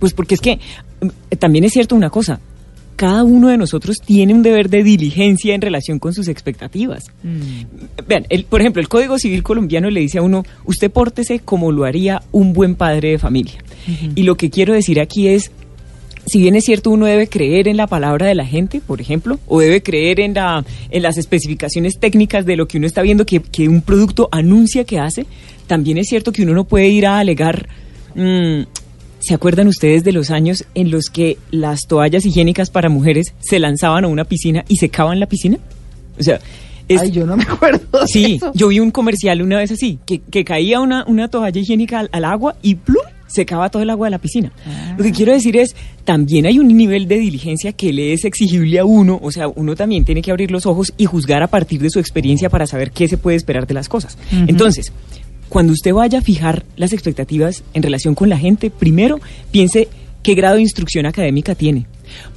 Pues 0.00 0.12
porque 0.14 0.34
es 0.34 0.40
que 0.40 0.58
mm, 1.00 1.36
también 1.38 1.64
es 1.64 1.72
cierto 1.72 1.94
una 1.94 2.10
cosa, 2.10 2.40
cada 2.96 3.22
uno 3.24 3.48
de 3.48 3.56
nosotros 3.56 3.96
tiene 4.04 4.34
un 4.34 4.42
deber 4.42 4.68
de 4.68 4.82
diligencia 4.82 5.54
en 5.54 5.60
relación 5.62 5.98
con 5.98 6.12
sus 6.12 6.28
expectativas. 6.28 7.04
Mm. 7.22 8.04
Vean, 8.08 8.26
el- 8.28 8.44
por 8.44 8.60
ejemplo, 8.60 8.82
el 8.82 8.88
Código 8.88 9.18
Civil 9.18 9.42
colombiano 9.42 9.88
le 9.90 10.00
dice 10.00 10.18
a 10.18 10.22
uno, 10.22 10.44
usted 10.64 10.90
pórtese 10.90 11.38
como 11.38 11.72
lo 11.72 11.84
haría 11.84 12.22
un 12.32 12.52
buen 12.52 12.74
padre 12.74 13.12
de 13.12 13.18
familia. 13.18 13.62
Y 14.14 14.24
lo 14.24 14.36
que 14.36 14.50
quiero 14.50 14.74
decir 14.74 15.00
aquí 15.00 15.28
es, 15.28 15.50
si 16.26 16.38
bien 16.40 16.54
es 16.56 16.64
cierto, 16.64 16.90
uno 16.90 17.06
debe 17.06 17.28
creer 17.28 17.66
en 17.68 17.76
la 17.76 17.86
palabra 17.86 18.26
de 18.26 18.34
la 18.34 18.46
gente, 18.46 18.80
por 18.80 19.00
ejemplo, 19.00 19.38
o 19.46 19.60
debe 19.60 19.82
creer 19.82 20.20
en, 20.20 20.34
la, 20.34 20.64
en 20.90 21.02
las 21.02 21.16
especificaciones 21.18 21.98
técnicas 21.98 22.46
de 22.46 22.56
lo 22.56 22.68
que 22.68 22.78
uno 22.78 22.86
está 22.86 23.02
viendo 23.02 23.26
que, 23.26 23.40
que 23.40 23.68
un 23.68 23.82
producto 23.82 24.28
anuncia 24.30 24.84
que 24.84 24.98
hace, 24.98 25.26
también 25.66 25.98
es 25.98 26.06
cierto 26.08 26.32
que 26.32 26.42
uno 26.42 26.52
no 26.52 26.64
puede 26.64 26.88
ir 26.88 27.06
a 27.06 27.18
alegar, 27.18 27.68
mm, 28.14 28.62
¿Se 29.22 29.34
acuerdan 29.34 29.66
ustedes 29.68 30.02
de 30.02 30.12
los 30.12 30.30
años 30.30 30.64
en 30.74 30.90
los 30.90 31.10
que 31.10 31.36
las 31.50 31.82
toallas 31.86 32.24
higiénicas 32.24 32.70
para 32.70 32.88
mujeres 32.88 33.34
se 33.40 33.58
lanzaban 33.58 34.06
a 34.06 34.08
una 34.08 34.24
piscina 34.24 34.64
y 34.66 34.76
secaban 34.76 35.20
la 35.20 35.26
piscina? 35.26 35.58
O 36.18 36.22
sea, 36.22 36.40
es- 36.88 37.02
Ay, 37.02 37.10
yo 37.10 37.26
no 37.26 37.36
me 37.36 37.42
acuerdo. 37.42 38.00
de 38.00 38.06
sí, 38.08 38.36
eso. 38.36 38.50
yo 38.54 38.68
vi 38.68 38.80
un 38.80 38.90
comercial 38.90 39.42
una 39.42 39.58
vez 39.58 39.72
así, 39.72 39.98
que, 40.06 40.20
que 40.20 40.42
caía 40.42 40.80
una, 40.80 41.04
una 41.06 41.28
toalla 41.28 41.60
higiénica 41.60 41.98
al, 42.00 42.08
al 42.12 42.24
agua 42.24 42.56
y 42.62 42.76
¡plum! 42.76 43.02
Secaba 43.30 43.70
todo 43.70 43.82
el 43.82 43.90
agua 43.90 44.06
de 44.06 44.10
la 44.10 44.18
piscina. 44.18 44.52
Lo 44.96 45.04
que 45.04 45.12
quiero 45.12 45.32
decir 45.32 45.56
es, 45.56 45.74
también 46.04 46.46
hay 46.46 46.58
un 46.58 46.68
nivel 46.68 47.06
de 47.08 47.18
diligencia 47.18 47.72
que 47.72 47.92
le 47.92 48.12
es 48.12 48.24
exigible 48.24 48.78
a 48.78 48.84
uno, 48.84 49.18
o 49.22 49.30
sea, 49.30 49.48
uno 49.48 49.76
también 49.76 50.04
tiene 50.04 50.22
que 50.22 50.30
abrir 50.30 50.50
los 50.50 50.66
ojos 50.66 50.92
y 50.96 51.06
juzgar 51.06 51.42
a 51.42 51.46
partir 51.46 51.80
de 51.80 51.90
su 51.90 51.98
experiencia 51.98 52.50
para 52.50 52.66
saber 52.66 52.90
qué 52.90 53.08
se 53.08 53.18
puede 53.18 53.36
esperar 53.36 53.66
de 53.66 53.74
las 53.74 53.88
cosas. 53.88 54.18
Entonces, 54.46 54.92
cuando 55.48 55.72
usted 55.72 55.92
vaya 55.92 56.18
a 56.18 56.22
fijar 56.22 56.64
las 56.76 56.92
expectativas 56.92 57.64
en 57.74 57.82
relación 57.82 58.14
con 58.14 58.28
la 58.28 58.38
gente, 58.38 58.70
primero 58.70 59.20
piense 59.50 59.88
qué 60.22 60.34
grado 60.34 60.56
de 60.56 60.62
instrucción 60.62 61.06
académica 61.06 61.54
tiene. 61.54 61.86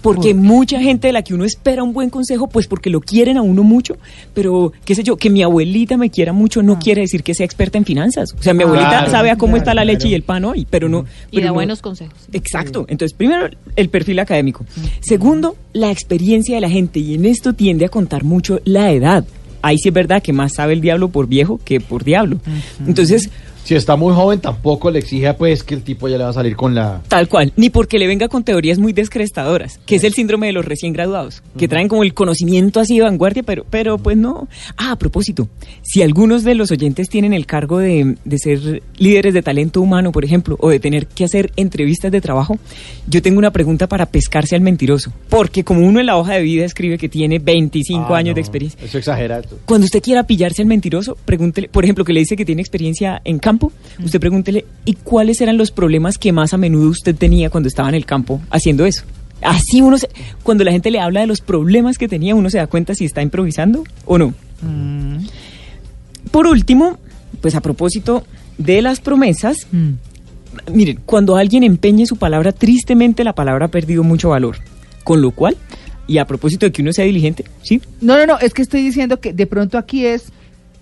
Porque 0.02 0.34
mucha 0.34 0.80
gente 0.82 1.08
de 1.08 1.14
la 1.14 1.22
que 1.22 1.34
uno 1.34 1.46
espera 1.46 1.84
un 1.84 1.94
buen 1.94 2.10
consejo, 2.10 2.48
pues 2.48 2.68
porque 2.68 2.90
lo 2.90 3.00
quieren 3.02 3.38
a 3.38 3.42
uno 3.42 3.64
mucho, 3.64 3.98
pero 4.34 4.74
qué 4.86 4.96
sé 4.96 5.04
yo, 5.04 5.16
que 5.18 5.30
mi 5.30 5.44
abuelita 5.44 5.98
me 5.98 6.10
quiera 6.10 6.34
mucho 6.34 6.62
no 6.64 6.80
quiere 6.80 7.02
decir 7.02 7.24
que 7.24 7.34
sea 7.34 7.46
experta 7.46 7.78
en 7.78 7.86
finanzas. 7.86 8.34
O 8.38 8.42
sea, 8.44 8.54
mi 8.54 8.64
abuelita 8.64 8.90
Claro, 8.90 9.12
sabe 9.12 9.32
a 9.32 9.38
cómo 9.38 9.54
claro, 9.54 9.64
está 9.64 9.74
la 9.74 9.86
leche 9.86 10.00
claro. 10.00 10.12
y 10.12 10.14
el 10.16 10.24
pan 10.24 10.46
hoy, 10.46 10.68
pero 10.70 10.90
no... 10.90 11.06
Y 11.32 11.36
pero 11.36 11.42
da 11.44 11.48
no- 11.50 11.54
buenos 11.56 11.82
consejos. 11.82 12.18
Exacto. 12.34 12.86
Entonces, 12.90 13.16
primero, 13.18 13.50
el 13.76 13.90
perfil 13.90 14.20
académico. 14.20 14.66
Segundo, 15.02 15.56
la 15.74 15.92
experiencia 15.92 16.56
de 16.56 16.62
la 16.62 16.70
gente. 16.70 17.00
Y 17.00 17.16
en 17.16 17.26
esto 17.26 17.54
tiende 17.54 17.86
a 17.86 17.90
contar 17.90 18.24
mucho 18.24 18.60
la 18.66 18.92
edad. 18.92 19.26
Ahí 19.62 19.78
sí 19.78 19.88
es 19.90 19.94
verdad 19.94 20.22
que 20.22 20.34
más 20.34 20.54
sabe 20.56 20.74
el 20.74 20.82
diablo 20.82 21.08
por 21.10 21.28
viejo 21.28 21.60
que 21.64 21.80
por 21.80 22.04
diablo. 22.04 22.40
Entonces, 22.86 23.30
Si 23.64 23.76
está 23.76 23.96
muy 23.96 24.14
joven, 24.14 24.40
tampoco 24.42 24.92
le 24.92 25.00
exige 25.00 25.34
pues 25.36 25.64
que 25.64 25.74
el 25.76 25.84
tipo 25.84 26.08
ya 26.10 26.18
le 26.18 26.24
va 26.26 26.32
a 26.32 26.34
salir 26.34 26.56
con 26.56 26.76
la... 26.76 27.02
Tal 27.08 27.30
cual, 27.30 27.54
ni 27.56 27.70
porque 27.70 27.98
le 27.98 28.08
venga 28.08 28.28
con 28.28 28.44
teorías 28.44 28.78
muy 28.80 28.92
descrestadoras, 28.94 29.80
que 29.86 29.96
es 29.96 30.04
el 30.04 30.14
síndrome 30.14 30.48
de 30.48 30.54
los 30.54 30.66
recién 30.66 30.92
graduados, 30.92 31.42
que 31.58 31.68
traen 31.68 31.88
como 31.88 32.04
el 32.04 32.14
conocimiento 32.14 32.80
así 32.80 32.98
de 32.98 33.04
vanguardia, 33.04 33.44
pero, 33.44 33.66
pero 33.70 33.98
pues 33.98 34.18
no. 34.18 34.48
Ah, 34.78 34.92
a 34.92 34.96
propósito, 34.98 35.48
si 35.82 36.02
algunos 36.02 36.44
de 36.44 36.56
los 36.56 36.72
oyentes 36.72 37.08
tienen 37.10 37.32
el 37.34 37.46
cargo 37.46 37.80
de, 37.80 38.18
de 38.26 38.38
ser 38.38 38.84
líderes 38.98 39.34
de 39.34 39.42
talento 39.42 39.80
humano, 39.82 40.12
por 40.12 40.26
ejemplo, 40.26 40.58
o 40.60 40.70
de 40.70 40.80
tener 40.80 41.08
que 41.08 41.24
hacer 41.24 41.52
entrevistas 41.56 42.12
de 42.12 42.20
trabajo, 42.20 42.58
yo 43.08 43.22
tengo 43.22 43.40
una 43.40 43.52
pregunta 43.52 43.88
para 43.88 44.08
pescarse 44.08 44.56
al 44.56 44.62
mentiroso, 44.62 45.14
porque 45.30 45.64
como 45.64 45.88
uno 45.88 46.00
en 46.02 46.08
la 46.08 46.18
hoja 46.18 46.34
de 46.34 46.42
vida 46.42 46.66
escribe 46.66 46.98
que 46.98 47.08
tiene 47.10 47.40
25 47.40 48.14
Ah, 48.14 48.18
años 48.18 48.32
no, 48.32 48.36
de 48.36 48.42
experiencia, 48.42 48.80
Eso 48.84 48.98
exagera. 48.98 49.42
cuando 49.66 49.86
usted 49.86 50.02
quiera 50.02 50.24
pillarse 50.28 50.62
al 50.62 50.68
mentiroso, 50.68 51.18
pregúntele, 51.24 51.70
por 51.70 51.86
ejemplo, 51.86 52.04
que 52.04 52.12
le 52.14 52.20
dice 52.20 52.36
que 52.36 52.44
tiene 52.46 52.62
experiencia 52.62 53.22
en 53.24 53.40
campo, 53.40 53.53
usted 54.04 54.20
pregúntele, 54.20 54.66
¿y 54.86 54.94
cuáles 54.94 55.42
eran 55.42 55.58
los 55.58 55.72
problemas 55.72 56.18
que 56.18 56.32
más 56.32 56.54
a 56.54 56.58
menudo 56.58 56.90
usted 56.90 57.16
tenía 57.16 57.50
cuando 57.50 57.68
estaba 57.68 57.90
en 57.90 57.96
el 57.96 58.06
campo 58.06 58.42
haciendo 58.50 58.86
eso? 58.86 59.04
Así 59.42 59.82
uno, 59.82 59.98
se- 59.98 60.10
cuando 60.44 60.64
la 60.64 60.72
gente 60.72 60.90
le 60.92 61.00
habla 61.02 61.20
de 61.22 61.28
los 61.28 61.42
problemas 61.42 61.98
que 61.98 62.08
tenía, 62.08 62.34
uno 62.36 62.50
se 62.50 62.58
da 62.60 62.68
cuenta 62.68 62.96
si 62.96 63.06
está 63.06 63.22
improvisando 63.22 63.84
o 64.06 64.18
no. 64.18 64.34
Por 66.32 66.48
último, 66.48 66.98
pues 67.42 67.56
a 67.56 67.62
propósito 67.62 68.24
de 68.58 68.82
las 68.82 69.00
promesas, 69.00 69.68
Mm. 69.72 69.92
miren, 70.74 71.00
cuando 71.06 71.36
alguien 71.36 71.64
empeñe 71.64 72.06
su 72.06 72.16
palabra, 72.18 72.52
tristemente 72.52 73.24
la 73.24 73.34
palabra 73.34 73.66
ha 73.66 73.70
perdido 73.70 74.04
mucho 74.04 74.30
valor. 74.30 74.58
Con 75.04 75.22
lo 75.22 75.32
cual, 75.32 75.58
y 76.08 76.18
a 76.20 76.26
propósito 76.26 76.66
de 76.66 76.72
que 76.72 76.82
uno 76.82 76.94
sea 76.94 77.06
diligente, 77.06 77.44
¿sí? 77.62 77.82
No, 78.02 78.18
no, 78.18 78.26
no, 78.26 78.40
es 78.40 78.54
que 78.54 78.62
estoy 78.62 78.82
diciendo 78.84 79.20
que 79.20 79.34
de 79.34 79.46
pronto 79.48 79.78
aquí 79.78 80.06
es, 80.06 80.32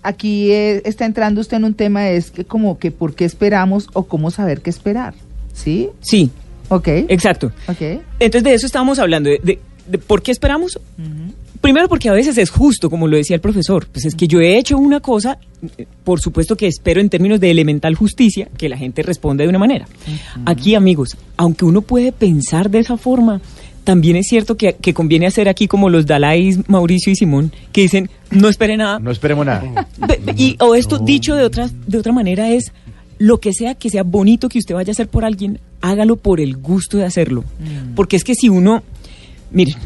aquí 0.02 0.50
es- 0.52 0.82
está 0.84 1.04
entrando 1.06 1.40
usted 1.40 1.56
en 1.58 1.64
un 1.64 1.74
tema, 1.74 2.08
es 2.10 2.30
que 2.30 2.44
como 2.44 2.78
que 2.78 2.90
por 2.90 3.14
qué 3.14 3.24
esperamos 3.24 3.88
o 3.92 4.04
cómo 4.04 4.30
saber 4.30 4.60
qué 4.60 4.70
esperar. 4.70 5.14
¿Sí? 5.54 5.88
Sí, 6.00 6.30
Ok. 6.68 6.88
exacto. 7.08 7.52
Ok. 7.68 8.00
Entonces 8.18 8.42
de 8.44 8.54
eso 8.54 8.66
estábamos 8.66 8.98
hablando, 8.98 9.28
de, 9.30 9.38
de- 9.42 9.58
de 9.86 9.98
por 9.98 10.22
qué 10.22 10.30
esperamos. 10.32 10.78
Primero 11.60 11.88
porque 11.88 12.08
a 12.08 12.12
veces 12.12 12.38
es 12.38 12.50
justo, 12.50 12.90
como 12.90 13.06
lo 13.06 13.16
decía 13.16 13.36
el 13.36 13.40
profesor, 13.40 13.86
pues 13.86 14.04
es 14.04 14.16
que 14.16 14.26
yo 14.26 14.40
he 14.40 14.58
hecho 14.58 14.76
una 14.78 14.98
cosa, 14.98 15.38
eh, 15.78 15.86
por 16.02 16.20
supuesto 16.20 16.56
que 16.56 16.66
espero 16.66 17.00
en 17.00 17.08
términos 17.08 17.38
de 17.38 17.52
elemental 17.52 17.94
justicia 17.94 18.48
que 18.58 18.68
la 18.68 18.76
gente 18.76 19.02
responda 19.02 19.44
de 19.44 19.48
una 19.48 19.60
manera. 19.60 19.86
Aquí 20.44 20.74
amigos, 20.74 21.16
aunque 21.36 21.64
uno 21.64 21.82
puede 21.82 22.10
pensar 22.10 22.68
de 22.68 22.80
esa 22.80 22.96
forma, 22.96 23.40
también 23.84 24.16
es 24.16 24.26
cierto 24.26 24.56
que, 24.56 24.74
que 24.74 24.94
conviene 24.94 25.26
hacer 25.26 25.48
aquí 25.48 25.66
como 25.66 25.90
los 25.90 26.06
Dalais, 26.06 26.58
Mauricio 26.68 27.12
y 27.12 27.16
Simón, 27.16 27.52
que 27.72 27.82
dicen, 27.82 28.10
no 28.30 28.48
espere 28.48 28.76
nada, 28.76 28.98
No 28.98 29.10
esperemos 29.10 29.44
nada. 29.44 29.86
Y, 30.36 30.56
o 30.60 30.74
esto 30.74 30.98
dicho 30.98 31.34
de 31.34 31.44
otra, 31.44 31.68
de 31.86 31.98
otra 31.98 32.12
manera 32.12 32.50
es, 32.50 32.72
lo 33.18 33.38
que 33.38 33.52
sea 33.52 33.76
que 33.76 33.88
sea 33.88 34.02
bonito 34.02 34.48
que 34.48 34.58
usted 34.58 34.74
vaya 34.74 34.90
a 34.90 34.92
hacer 34.92 35.06
por 35.06 35.24
alguien, 35.24 35.60
hágalo 35.80 36.16
por 36.16 36.40
el 36.40 36.56
gusto 36.56 36.98
de 36.98 37.04
hacerlo. 37.04 37.44
Porque 37.94 38.16
es 38.16 38.24
que 38.24 38.34
si 38.34 38.48
uno, 38.48 38.82
miren, 39.52 39.76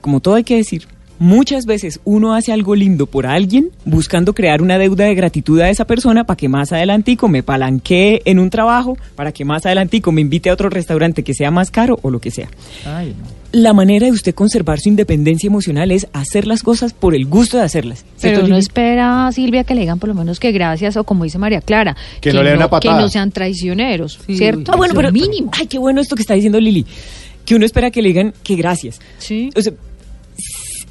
como 0.00 0.18
todo 0.18 0.34
hay 0.34 0.42
que 0.42 0.56
decir, 0.56 0.88
muchas 1.18 1.66
veces 1.66 2.00
uno 2.04 2.34
hace 2.34 2.52
algo 2.52 2.74
lindo 2.74 3.06
por 3.06 3.26
alguien 3.26 3.70
buscando 3.84 4.34
crear 4.34 4.62
una 4.62 4.78
deuda 4.78 5.04
de 5.04 5.14
gratitud 5.14 5.60
a 5.60 5.70
esa 5.70 5.84
persona 5.86 6.24
para 6.24 6.36
que 6.36 6.48
más 6.48 6.72
adelantico 6.72 7.28
me 7.28 7.42
palanquee 7.42 8.22
en 8.24 8.38
un 8.38 8.50
trabajo, 8.50 8.96
para 9.14 9.32
que 9.32 9.44
más 9.44 9.64
adelantico 9.66 10.12
me 10.12 10.20
invite 10.20 10.50
a 10.50 10.52
otro 10.54 10.68
restaurante 10.70 11.22
que 11.22 11.34
sea 11.34 11.50
más 11.50 11.70
caro 11.70 11.98
o 12.02 12.10
lo 12.10 12.20
que 12.20 12.30
sea. 12.30 12.48
Ay, 12.84 13.14
no. 13.18 13.42
La 13.52 13.74
manera 13.74 14.06
de 14.06 14.12
usted 14.12 14.34
conservar 14.34 14.80
su 14.80 14.88
independencia 14.88 15.46
emocional 15.46 15.90
es 15.90 16.06
hacer 16.14 16.46
las 16.46 16.62
cosas 16.62 16.94
por 16.94 17.14
el 17.14 17.26
gusto 17.26 17.58
de 17.58 17.64
hacerlas. 17.64 18.02
Pero 18.02 18.16
¿Cierto, 18.20 18.38
uno 18.40 18.48
Lili? 18.54 18.58
espera, 18.60 19.30
Silvia, 19.30 19.64
que 19.64 19.74
le 19.74 19.82
digan 19.82 19.98
por 19.98 20.08
lo 20.08 20.14
menos 20.14 20.40
que 20.40 20.52
gracias, 20.52 20.96
o 20.96 21.04
como 21.04 21.24
dice 21.24 21.36
María 21.38 21.60
Clara, 21.60 21.94
Que 22.22 22.32
no 22.32 22.42
le 22.42 22.48
den 22.48 22.56
una 22.56 22.66
que 22.66 22.70
patada. 22.70 23.00
no 23.02 23.08
sean 23.10 23.30
traicioneros, 23.30 24.18
Sí, 24.26 24.36
¿cierto? 24.38 24.72
Ah, 24.72 24.76
bueno, 24.76 24.94
pero 24.96 25.12
mínimo. 25.12 25.50
Ay, 25.52 25.66
qué 25.66 25.78
bueno 25.78 26.00
esto 26.00 26.16
que 26.16 26.22
está 26.22 26.32
diciendo 26.32 26.58
Lili. 26.58 26.86
Que 27.44 27.54
uno 27.56 27.66
espera 27.66 27.90
que 27.90 28.00
le 28.00 28.08
digan 28.08 28.32
que 28.42 28.54
gracias. 28.56 29.00
Sí. 29.18 29.50
O 29.54 29.60
sea, 29.60 29.72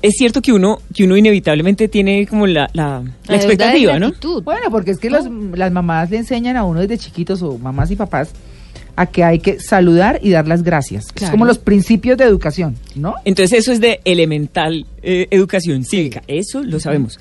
es 0.02 0.14
cierto 0.18 0.42
que 0.42 0.52
uno, 0.54 0.80
que 0.94 1.04
uno 1.04 1.16
inevitablemente 1.18 1.88
tiene 1.88 2.26
como 2.28 2.48
la, 2.48 2.70
la, 2.74 3.02
la 3.28 3.36
expectativa, 3.36 3.94
¿no? 4.00 4.10
Bueno, 4.42 4.70
porque 4.72 4.92
es 4.92 4.98
que 5.00 5.10
los- 5.10 5.26
las 5.58 5.72
mamás 5.72 6.10
le 6.12 6.18
enseñan 6.18 6.58
a 6.58 6.64
uno 6.64 6.80
desde 6.82 6.98
chiquitos, 6.98 7.42
o 7.42 7.58
mamás 7.58 7.92
y 7.92 7.96
papás, 7.96 8.32
a 8.96 9.06
que 9.06 9.24
hay 9.24 9.40
que 9.40 9.60
saludar 9.60 10.20
y 10.22 10.32
dar 10.32 10.48
las 10.48 10.64
gracias. 10.64 11.06
Es 11.26 11.30
como 11.32 11.46
los 11.46 11.58
principios 11.60 12.18
de 12.18 12.26
educación, 12.26 12.76
¿no? 12.96 13.16
Entonces 13.26 13.60
eso 13.60 13.72
es 13.72 13.80
de 13.80 14.00
elemental 14.06 14.86
eh, 15.02 15.28
educación 15.32 15.86
cívica, 15.86 16.22
eso 16.28 16.62
lo 16.62 16.80
sabemos. 16.80 17.20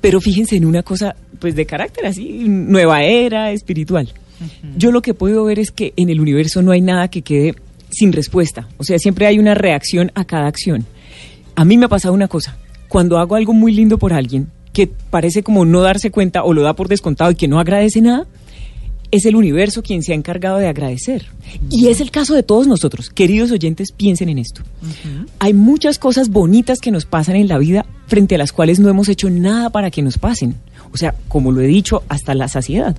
Pero 0.00 0.20
fíjense 0.20 0.56
en 0.56 0.64
una 0.64 0.82
cosa, 0.82 1.14
pues 1.38 1.54
de 1.54 1.64
carácter 1.64 2.06
así, 2.06 2.44
nueva 2.48 3.02
era, 3.04 3.52
espiritual. 3.52 4.12
Yo 4.76 4.90
lo 4.90 5.00
que 5.00 5.14
puedo 5.14 5.44
ver 5.44 5.60
es 5.60 5.70
que 5.70 5.92
en 5.96 6.08
el 6.10 6.20
universo 6.20 6.60
no 6.62 6.72
hay 6.72 6.80
nada 6.80 7.06
que 7.06 7.22
quede 7.22 7.54
sin 7.90 8.12
respuesta. 8.12 8.66
O 8.78 8.82
sea, 8.84 8.98
siempre 8.98 9.26
hay 9.26 9.38
una 9.38 9.54
reacción 9.54 10.10
a 10.16 10.24
cada 10.24 10.48
acción. 10.48 10.84
A 11.54 11.64
mí 11.64 11.76
me 11.76 11.86
ha 11.86 11.88
pasado 11.88 12.14
una 12.14 12.28
cosa. 12.28 12.56
Cuando 12.88 13.18
hago 13.18 13.36
algo 13.36 13.52
muy 13.52 13.72
lindo 13.72 13.98
por 13.98 14.12
alguien, 14.12 14.48
que 14.72 14.86
parece 14.86 15.42
como 15.42 15.64
no 15.64 15.80
darse 15.80 16.10
cuenta 16.10 16.44
o 16.44 16.52
lo 16.52 16.62
da 16.62 16.74
por 16.74 16.88
descontado 16.88 17.30
y 17.30 17.34
que 17.34 17.48
no 17.48 17.60
agradece 17.60 18.00
nada, 18.00 18.26
es 19.10 19.26
el 19.26 19.36
universo 19.36 19.82
quien 19.82 20.02
se 20.02 20.12
ha 20.12 20.14
encargado 20.14 20.56
de 20.56 20.66
agradecer. 20.66 21.26
Y 21.70 21.88
es 21.88 22.00
el 22.00 22.10
caso 22.10 22.34
de 22.34 22.42
todos 22.42 22.66
nosotros. 22.66 23.10
Queridos 23.10 23.50
oyentes, 23.50 23.92
piensen 23.92 24.30
en 24.30 24.38
esto. 24.38 24.62
Hay 25.38 25.52
muchas 25.52 25.98
cosas 25.98 26.30
bonitas 26.30 26.80
que 26.80 26.90
nos 26.90 27.04
pasan 27.04 27.36
en 27.36 27.46
la 27.48 27.58
vida 27.58 27.84
frente 28.06 28.34
a 28.34 28.38
las 28.38 28.52
cuales 28.52 28.80
no 28.80 28.88
hemos 28.88 29.10
hecho 29.10 29.28
nada 29.28 29.68
para 29.68 29.90
que 29.90 30.00
nos 30.00 30.16
pasen. 30.16 30.56
O 30.92 30.96
sea, 30.96 31.14
como 31.28 31.52
lo 31.52 31.60
he 31.60 31.66
dicho, 31.66 32.02
hasta 32.08 32.34
la 32.34 32.48
saciedad. 32.48 32.96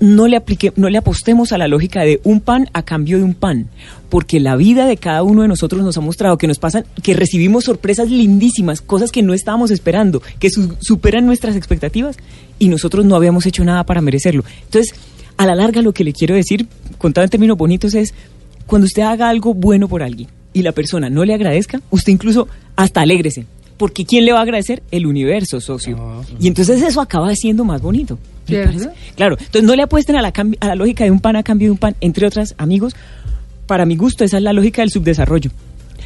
No 0.00 0.28
le, 0.28 0.36
aplique, 0.36 0.72
no 0.76 0.88
le 0.88 0.98
apostemos 0.98 1.52
a 1.52 1.58
la 1.58 1.66
lógica 1.66 2.02
de 2.02 2.20
un 2.22 2.40
pan 2.40 2.68
a 2.72 2.82
cambio 2.84 3.18
de 3.18 3.24
un 3.24 3.34
pan, 3.34 3.66
porque 4.08 4.38
la 4.38 4.54
vida 4.54 4.86
de 4.86 4.96
cada 4.96 5.24
uno 5.24 5.42
de 5.42 5.48
nosotros 5.48 5.82
nos 5.82 5.96
ha 5.96 6.00
mostrado 6.00 6.38
que 6.38 6.46
nos 6.46 6.58
pasan, 6.60 6.84
que 7.02 7.14
recibimos 7.14 7.64
sorpresas 7.64 8.08
lindísimas, 8.08 8.80
cosas 8.80 9.10
que 9.10 9.22
no 9.22 9.34
estábamos 9.34 9.72
esperando, 9.72 10.22
que 10.38 10.50
su- 10.50 10.76
superan 10.80 11.26
nuestras 11.26 11.56
expectativas 11.56 12.16
y 12.60 12.68
nosotros 12.68 13.04
no 13.06 13.16
habíamos 13.16 13.44
hecho 13.46 13.64
nada 13.64 13.82
para 13.84 14.00
merecerlo. 14.00 14.44
Entonces, 14.66 14.94
a 15.36 15.46
la 15.46 15.56
larga 15.56 15.82
lo 15.82 15.92
que 15.92 16.04
le 16.04 16.12
quiero 16.12 16.34
decir, 16.36 16.66
contado 16.96 17.24
en 17.24 17.30
términos 17.30 17.56
bonitos, 17.58 17.94
es 17.94 18.14
cuando 18.66 18.86
usted 18.86 19.02
haga 19.02 19.28
algo 19.28 19.52
bueno 19.54 19.88
por 19.88 20.02
alguien 20.04 20.28
y 20.52 20.62
la 20.62 20.72
persona 20.72 21.10
no 21.10 21.24
le 21.24 21.34
agradezca, 21.34 21.80
usted 21.90 22.12
incluso 22.12 22.46
hasta 22.76 23.00
alégrese. 23.00 23.46
Porque 23.76 24.04
¿quién 24.04 24.24
le 24.24 24.32
va 24.32 24.40
a 24.40 24.42
agradecer? 24.42 24.82
El 24.90 25.06
universo, 25.06 25.60
socio. 25.60 25.96
Y 26.40 26.48
entonces 26.48 26.82
eso 26.82 27.00
acaba 27.00 27.32
siendo 27.36 27.64
más 27.64 27.80
bonito. 27.80 28.18
Claro, 29.14 29.36
entonces 29.38 29.62
no 29.62 29.76
le 29.76 29.82
apuesten 29.82 30.16
a 30.16 30.22
la, 30.22 30.32
a 30.60 30.66
la 30.66 30.74
lógica 30.74 31.04
de 31.04 31.10
un 31.10 31.20
pan 31.20 31.36
a 31.36 31.42
cambio 31.42 31.68
de 31.68 31.72
un 31.72 31.78
pan, 31.78 31.96
entre 32.00 32.26
otras, 32.26 32.54
amigos. 32.58 32.94
Para 33.66 33.84
mi 33.84 33.96
gusto, 33.96 34.24
esa 34.24 34.38
es 34.38 34.42
la 34.42 34.52
lógica 34.52 34.82
del 34.82 34.90
subdesarrollo. 34.90 35.50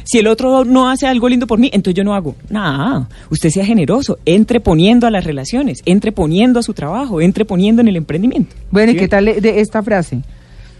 Si 0.03 0.17
el 0.19 0.27
otro 0.27 0.65
no 0.65 0.89
hace 0.89 1.07
algo 1.07 1.29
lindo 1.29 1.47
por 1.47 1.59
mí, 1.59 1.69
entonces 1.71 1.95
yo 1.95 2.03
no 2.03 2.13
hago. 2.13 2.35
Nada, 2.49 3.07
usted 3.29 3.49
sea 3.49 3.65
generoso, 3.65 4.19
entre 4.25 4.59
poniendo 4.59 5.07
a 5.07 5.11
las 5.11 5.23
relaciones, 5.23 5.81
entre 5.85 6.11
poniendo 6.11 6.59
a 6.59 6.63
su 6.63 6.73
trabajo, 6.73 7.21
entre 7.21 7.45
poniendo 7.45 7.81
en 7.81 7.87
el 7.87 7.95
emprendimiento. 7.95 8.55
Bueno, 8.69 8.91
¿y 8.91 8.95
¿Sí 8.95 8.99
qué 8.99 9.07
tal 9.07 9.25
de 9.25 9.61
esta 9.61 9.81
frase? 9.81 10.21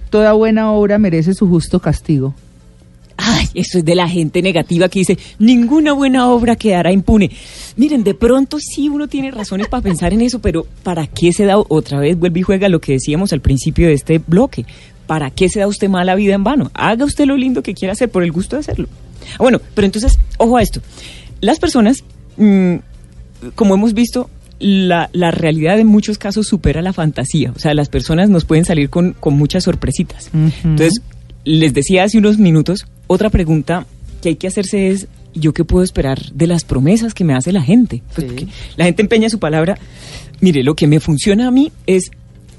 Toda 0.10 0.34
buena 0.34 0.72
obra 0.72 1.00
merece 1.00 1.34
su 1.34 1.48
justo 1.48 1.80
castigo. 1.80 2.36
Ay, 3.26 3.48
eso 3.54 3.78
es 3.78 3.86
de 3.86 3.96
la 3.96 4.10
gente 4.10 4.42
negativa 4.42 4.90
que 4.90 5.00
dice, 5.00 5.18
ninguna 5.40 5.94
buena 5.94 6.30
obra 6.30 6.56
quedará 6.56 6.92
impune. 6.92 7.32
Miren, 7.78 8.04
de 8.04 8.14
pronto 8.14 8.58
sí 8.60 8.90
uno 8.90 9.08
tiene 9.08 9.32
razones 9.32 9.68
para 9.68 9.82
pensar 9.82 10.14
en 10.14 10.22
eso, 10.22 10.40
pero 10.40 10.68
¿para 10.84 11.08
qué 11.08 11.32
se 11.32 11.46
da 11.46 11.58
otra 11.58 12.00
vez? 12.00 12.18
Vuelve 12.20 12.42
y 12.42 12.44
juega 12.44 12.68
lo 12.68 12.82
que 12.82 12.94
decíamos 12.94 13.32
al 13.32 13.40
principio 13.40 13.88
de 13.88 13.94
este 13.94 14.20
bloque. 14.20 14.66
¿para 15.08 15.30
qué 15.30 15.50
se 15.50 15.60
da 15.60 15.68
usted 15.68 15.90
mala 15.90 16.16
vida 16.16 16.34
en 16.34 16.44
vano? 16.44 16.72
Haga 16.74 17.06
usted 17.06 17.26
lo 17.26 17.38
lindo 17.38 17.62
que 17.62 17.74
quiera 17.74 17.92
hacer 17.92 18.10
por 18.10 18.24
el 18.24 18.32
gusto 18.32 18.56
de 18.56 18.62
hacerlo. 18.62 18.88
Ah, 19.34 19.36
Bueno, 19.40 19.60
pero 19.76 19.86
entonces, 19.86 20.20
ojo 20.38 20.58
a 20.58 20.62
esto. 20.62 20.82
Las 21.42 21.60
personas, 21.60 22.04
mm, 22.38 22.76
como 23.56 23.76
hemos 23.76 23.94
visto, 23.94 24.30
la, 24.60 25.10
la 25.14 25.32
realidad 25.32 25.80
en 25.80 25.88
muchos 25.88 26.18
casos 26.18 26.48
supera 26.48 26.82
la 26.82 26.94
fantasía. 26.94 27.52
O 27.56 27.60
sea, 27.60 27.74
las 27.74 27.90
personas 27.90 28.30
nos 28.30 28.46
pueden 28.46 28.66
salir 28.66 28.90
con, 28.90 29.14
con 29.14 29.36
muchas 29.36 29.66
sorpresitas. 29.66 30.30
Entonces, 30.64 31.02
les 31.44 31.74
decía 31.74 32.06
hace 32.06 32.18
unos 32.18 32.38
minutos, 32.38 32.86
otra 33.08 33.30
pregunta 33.30 33.86
que 34.22 34.30
hay 34.30 34.36
que 34.36 34.48
hacerse 34.48 34.90
es, 34.90 35.08
¿yo 35.34 35.54
qué 35.54 35.66
puedo 35.66 35.84
esperar 35.84 36.32
de 36.32 36.48
las 36.48 36.64
promesas 36.64 37.14
que 37.14 37.24
me 37.24 37.34
hace 37.34 37.52
la 37.52 37.62
gente? 37.62 38.02
Pues 38.16 38.28
porque 38.28 38.48
la 38.78 38.86
gente 38.86 39.02
empeña 39.02 39.30
su 39.30 39.40
palabra. 39.40 39.78
Mire, 40.42 40.64
lo 40.64 40.76
que 40.76 40.88
me 40.88 41.00
funciona 41.00 41.48
a 41.48 41.52
mí 41.52 41.72
es 41.88 42.12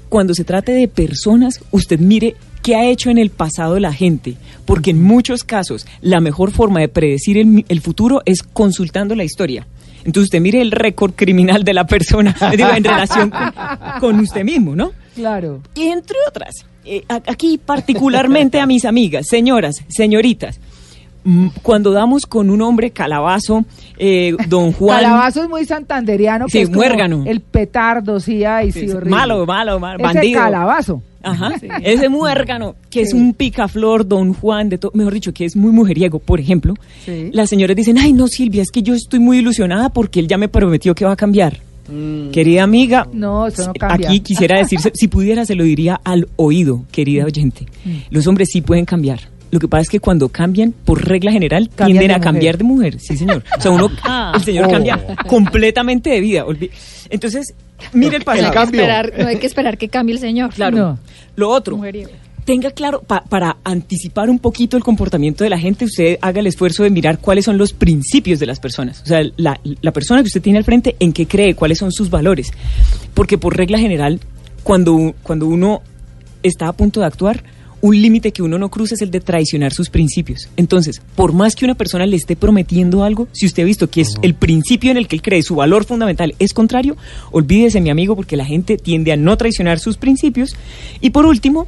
cuando 0.09 0.33
se 0.33 0.43
trate 0.43 0.71
de 0.71 0.87
personas, 0.87 1.61
usted 1.71 1.99
mire 1.99 2.35
qué 2.61 2.75
ha 2.75 2.89
hecho 2.89 3.09
en 3.09 3.17
el 3.17 3.29
pasado 3.29 3.79
la 3.79 3.93
gente, 3.93 4.37
porque 4.65 4.91
en 4.91 5.01
muchos 5.01 5.43
casos 5.43 5.85
la 6.01 6.19
mejor 6.19 6.51
forma 6.51 6.79
de 6.79 6.87
predecir 6.87 7.37
el, 7.37 7.65
el 7.67 7.81
futuro 7.81 8.21
es 8.25 8.41
consultando 8.43 9.15
la 9.15 9.23
historia. 9.23 9.67
Entonces 10.05 10.27
usted 10.27 10.39
mire 10.39 10.61
el 10.61 10.71
récord 10.71 11.13
criminal 11.15 11.63
de 11.63 11.73
la 11.73 11.85
persona 11.85 12.35
digo, 12.55 12.69
en 12.69 12.83
relación 12.83 13.29
con, 13.31 13.51
con 13.99 14.19
usted 14.19 14.43
mismo, 14.43 14.75
¿no? 14.75 14.91
Claro. 15.15 15.61
Y 15.73 15.87
entre 15.87 16.17
otras, 16.27 16.65
eh, 16.83 17.03
aquí 17.09 17.57
particularmente 17.57 18.59
a 18.59 18.65
mis 18.65 18.85
amigas, 18.85 19.27
señoras, 19.27 19.83
señoritas, 19.87 20.59
mm, 21.23 21.47
cuando 21.63 21.91
damos 21.91 22.25
con 22.25 22.49
un 22.49 22.61
hombre 22.61 22.91
calabazo, 22.91 23.65
eh, 23.97 24.35
don 24.47 24.71
Juan... 24.73 25.01
Calabazo 25.01 25.43
es 25.43 25.49
muy 25.49 25.65
santanderiano. 25.65 26.45
que 26.45 26.51
Sí, 26.51 26.59
es 26.59 26.69
muérgano. 26.69 27.23
El 27.25 27.41
petardo, 27.41 28.19
sí, 28.19 28.43
ay, 28.43 28.71
sí, 28.71 28.89
horrible. 28.89 29.09
malo, 29.09 29.45
malo, 29.45 29.79
malo, 29.79 29.97
Ese 30.03 30.13
bandido. 30.13 30.41
calabazo. 30.41 31.01
Ajá, 31.25 31.53
ese 31.83 32.09
muérgano, 32.09 32.75
que 32.89 33.01
es 33.01 33.13
un 33.13 33.33
picaflor, 33.33 34.07
don 34.07 34.33
Juan, 34.33 34.69
de 34.69 34.77
todo, 34.77 34.91
mejor 34.93 35.13
dicho, 35.13 35.33
que 35.33 35.45
es 35.45 35.55
muy 35.55 35.71
mujeriego, 35.71 36.19
por 36.19 36.39
ejemplo. 36.39 36.73
Sí. 37.05 37.29
Las 37.33 37.49
señoras 37.49 37.75
dicen, 37.75 37.97
ay, 37.97 38.13
no, 38.13 38.27
Silvia, 38.27 38.61
es 38.61 38.71
que 38.71 38.81
yo 38.83 38.93
estoy 38.93 39.19
muy 39.19 39.39
ilusionada 39.39 39.89
porque 39.89 40.19
él 40.19 40.27
ya 40.27 40.37
me 40.37 40.47
prometió 40.47 40.93
que 40.95 41.05
va 41.05 41.11
a 41.13 41.15
cambiar. 41.15 41.59
Querida 42.31 42.63
amiga, 42.63 43.07
No, 43.13 43.45
eso 43.45 43.67
no 43.67 43.73
cambia. 43.73 44.09
aquí 44.09 44.19
quisiera 44.19 44.57
decirse, 44.57 44.91
si 44.95 45.07
pudiera 45.07 45.45
se 45.45 45.53
lo 45.53 45.63
diría 45.63 46.01
al 46.03 46.27
oído, 46.35 46.83
querida 46.91 47.25
oyente. 47.25 47.67
Mm. 47.85 47.91
Los 48.09 48.25
hombres 48.25 48.49
sí 48.51 48.61
pueden 48.61 48.85
cambiar. 48.85 49.19
Lo 49.51 49.59
que 49.59 49.67
pasa 49.67 49.83
es 49.83 49.89
que 49.89 49.99
cuando 49.99 50.27
cambian, 50.29 50.73
por 50.73 51.07
regla 51.07 51.31
general, 51.31 51.69
Cambian 51.69 51.99
tienden 51.99 52.07
de 52.07 52.13
a 52.15 52.19
cambiar 52.19 52.57
de 52.57 52.63
mujer. 52.63 52.99
Sí, 52.99 53.15
señor. 53.15 53.43
O 53.57 53.61
sea, 53.61 53.69
uno, 53.71 53.89
el 54.33 54.41
señor 54.41 54.65
Oh. 54.67 54.71
cambia 54.71 54.99
completamente 55.27 56.09
de 56.09 56.19
vida. 56.19 56.43
Entonces, 57.11 57.53
mire 57.93 58.15
el 58.17 58.21
El 58.21 58.23
pasado. 58.25 58.53
cambio. 58.53 58.81
Esperar, 58.81 59.13
no 59.17 59.27
hay 59.27 59.37
que 59.37 59.47
esperar 59.47 59.77
que 59.77 59.89
cambie 59.89 60.13
el 60.15 60.19
señor. 60.19 60.53
Claro. 60.53 60.77
No. 60.77 60.99
Lo 61.35 61.49
otro, 61.49 61.75
Mujeriego. 61.77 62.11
tenga 62.45 62.71
claro, 62.71 63.01
pa- 63.01 63.23
para 63.27 63.57
anticipar 63.63 64.29
un 64.29 64.39
poquito 64.39 64.77
el 64.77 64.83
comportamiento 64.83 65.43
de 65.43 65.49
la 65.49 65.57
gente, 65.57 65.85
usted 65.85 66.17
haga 66.21 66.39
el 66.39 66.47
esfuerzo 66.47 66.83
de 66.83 66.89
mirar 66.89 67.19
cuáles 67.19 67.45
son 67.45 67.57
los 67.57 67.73
principios 67.73 68.39
de 68.39 68.45
las 68.45 68.59
personas. 68.59 69.01
O 69.03 69.05
sea, 69.05 69.21
la, 69.37 69.59
la 69.81 69.91
persona 69.91 70.21
que 70.21 70.27
usted 70.27 70.41
tiene 70.41 70.59
al 70.59 70.63
frente, 70.65 70.95
en 70.99 71.11
qué 71.11 71.25
cree, 71.27 71.55
cuáles 71.55 71.77
son 71.79 71.91
sus 71.91 72.09
valores. 72.09 72.51
Porque 73.13 73.37
por 73.37 73.57
regla 73.57 73.77
general, 73.79 74.19
cuando, 74.63 75.13
cuando 75.23 75.47
uno 75.47 75.81
está 76.43 76.67
a 76.67 76.73
punto 76.73 76.99
de 77.01 77.07
actuar, 77.07 77.43
un 77.85 78.01
límite 78.01 78.31
que 78.31 78.41
uno 78.41 78.57
no 78.57 78.69
cruza 78.69 78.95
es 78.95 79.03
el 79.03 79.11
de 79.11 79.19
traicionar 79.19 79.71
sus 79.71 79.91
principios. 79.91 80.49
Entonces, 80.57 81.03
por 81.15 81.33
más 81.33 81.55
que 81.55 81.65
una 81.65 81.75
persona 81.75 82.07
le 82.07 82.15
esté 82.15 82.35
prometiendo 82.35 83.03
algo, 83.03 83.27
si 83.31 83.45
usted 83.45 83.61
ha 83.61 83.65
visto 83.67 83.91
que 83.91 84.01
es 84.01 84.15
el 84.23 84.33
principio 84.33 84.89
en 84.89 84.97
el 84.97 85.07
que 85.07 85.17
él 85.17 85.21
cree, 85.21 85.43
su 85.43 85.55
valor 85.55 85.85
fundamental 85.85 86.33
es 86.39 86.51
contrario, 86.55 86.97
olvídese, 87.31 87.81
mi 87.81 87.91
amigo, 87.91 88.15
porque 88.15 88.37
la 88.37 88.45
gente 88.45 88.77
tiende 88.77 89.11
a 89.11 89.17
no 89.17 89.37
traicionar 89.37 89.77
sus 89.77 89.97
principios. 89.97 90.55
Y 90.99 91.11
por 91.11 91.27
último, 91.27 91.67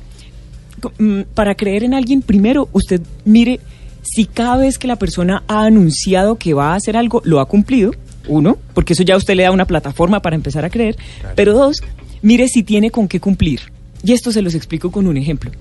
mm, 0.97 1.21
para 1.35 1.53
creer 1.53 1.83
en 1.83 1.93
alguien, 1.93 2.23
primero 2.23 2.67
usted 2.73 2.99
mire 3.23 3.59
si 4.01 4.25
cada 4.25 4.57
vez 4.57 4.79
que 4.79 4.87
la 4.87 4.95
persona 4.95 5.43
ha 5.47 5.65
anunciado 5.65 6.37
que 6.37 6.55
va 6.55 6.71
a 6.71 6.75
hacer 6.77 6.97
algo, 6.97 7.21
lo 7.25 7.39
ha 7.39 7.45
cumplido, 7.45 7.91
uno, 8.27 8.57
porque 8.73 8.93
eso 8.93 9.03
ya 9.03 9.17
usted 9.17 9.35
le 9.35 9.43
da 9.43 9.51
una 9.51 9.65
plataforma 9.65 10.23
para 10.23 10.35
empezar 10.35 10.65
a 10.65 10.71
creer, 10.71 10.97
pero 11.35 11.53
dos, 11.53 11.83
mire 12.23 12.47
si 12.47 12.63
tiene 12.63 12.89
con 12.89 13.07
qué 13.07 13.19
cumplir. 13.19 13.59
Y 14.03 14.13
esto 14.13 14.31
se 14.31 14.41
los 14.41 14.55
explico 14.55 14.91
con 14.91 15.05
un 15.05 15.17
ejemplo. 15.17 15.51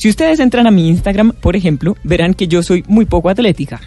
Si 0.00 0.08
ustedes 0.08 0.40
entran 0.40 0.66
a 0.66 0.70
mi 0.70 0.88
Instagram, 0.88 1.32
por 1.32 1.56
ejemplo, 1.56 1.94
verán 2.04 2.32
que 2.32 2.48
yo 2.48 2.62
soy 2.62 2.82
muy 2.88 3.04
poco 3.04 3.28
atlética. 3.28 3.82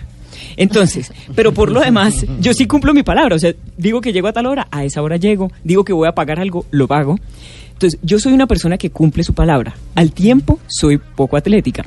Entonces, 0.58 1.12
pero 1.36 1.56
por 1.56 1.72
lo 1.72 1.82
demás, 1.82 2.28
yo 2.40 2.54
sí 2.54 2.68
cumplo 2.68 2.94
mi 2.94 3.02
palabra. 3.02 3.36
O 3.36 3.40
sea, 3.40 3.52
digo 3.80 4.00
que 4.00 4.14
llego 4.14 4.28
a 4.28 4.32
tal 4.32 4.46
hora, 4.46 4.68
a 4.70 4.86
esa 4.86 5.02
hora 5.02 5.18
llego. 5.18 5.52
Digo 5.64 5.84
que 5.84 5.92
voy 5.92 6.08
a 6.08 6.12
pagar 6.12 6.40
algo, 6.40 6.68
lo 6.70 6.88
pago. 6.88 7.18
Entonces, 7.72 8.00
yo 8.04 8.20
soy 8.20 8.34
una 8.34 8.46
persona 8.46 8.78
que 8.78 8.92
cumple 8.92 9.24
su 9.24 9.34
palabra. 9.34 9.74
Al 9.96 10.12
tiempo, 10.12 10.60
soy 10.68 11.00
poco 11.00 11.36
atlética. 11.36 11.84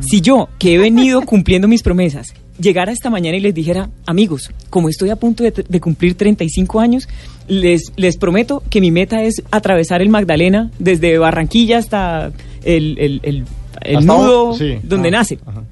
Si 0.00 0.22
yo, 0.22 0.48
que 0.58 0.74
he 0.74 0.78
venido 0.78 1.20
cumpliendo 1.20 1.68
mis 1.68 1.82
promesas, 1.82 2.32
llegara 2.58 2.90
esta 2.90 3.10
mañana 3.10 3.36
y 3.36 3.40
les 3.40 3.54
dijera, 3.54 3.90
amigos, 4.06 4.50
como 4.70 4.88
estoy 4.88 5.10
a 5.10 5.16
punto 5.16 5.44
de, 5.44 5.50
de 5.50 5.80
cumplir 5.80 6.14
35 6.14 6.80
años, 6.80 7.06
les, 7.48 7.92
les 7.96 8.16
prometo 8.16 8.62
que 8.70 8.80
mi 8.80 8.90
meta 8.90 9.22
es 9.22 9.42
atravesar 9.50 10.00
el 10.00 10.08
Magdalena 10.08 10.70
desde 10.78 11.18
Barranquilla 11.18 11.76
hasta 11.76 12.32
el, 12.64 12.96
el, 12.98 13.20
el- 13.22 13.44
el 13.82 14.06
nudo 14.06 14.54
sí. 14.54 14.74
donde 14.82 15.08
Ah, 15.08 15.12
nace. 15.12 15.38
ajá. 15.46 15.62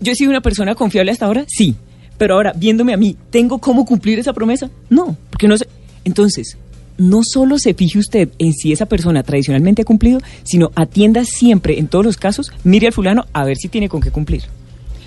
¿Yo 0.00 0.12
he 0.12 0.14
sido 0.14 0.30
una 0.30 0.40
persona 0.40 0.74
confiable 0.74 1.10
hasta 1.12 1.26
ahora? 1.26 1.44
Sí. 1.48 1.74
Pero 2.16 2.34
ahora, 2.34 2.52
viéndome 2.56 2.92
a 2.92 2.96
mí, 2.96 3.16
¿tengo 3.30 3.58
cómo 3.58 3.84
cumplir 3.84 4.18
esa 4.18 4.32
promesa? 4.32 4.70
No, 4.90 5.16
porque 5.30 5.46
no 5.48 5.56
sé. 5.56 5.66
Entonces, 6.04 6.56
no 6.96 7.20
solo 7.22 7.58
se 7.58 7.74
fije 7.74 7.98
usted 7.98 8.28
en 8.38 8.52
si 8.52 8.72
esa 8.72 8.86
persona 8.86 9.22
tradicionalmente 9.22 9.82
ha 9.82 9.84
cumplido, 9.84 10.20
sino 10.42 10.70
atienda 10.74 11.24
siempre, 11.24 11.78
en 11.78 11.86
todos 11.88 12.04
los 12.04 12.16
casos, 12.16 12.52
mire 12.64 12.88
al 12.88 12.92
fulano 12.92 13.24
a 13.32 13.44
ver 13.44 13.56
si 13.56 13.68
tiene 13.68 13.88
con 13.88 14.00
qué 14.00 14.10
cumplir. 14.10 14.42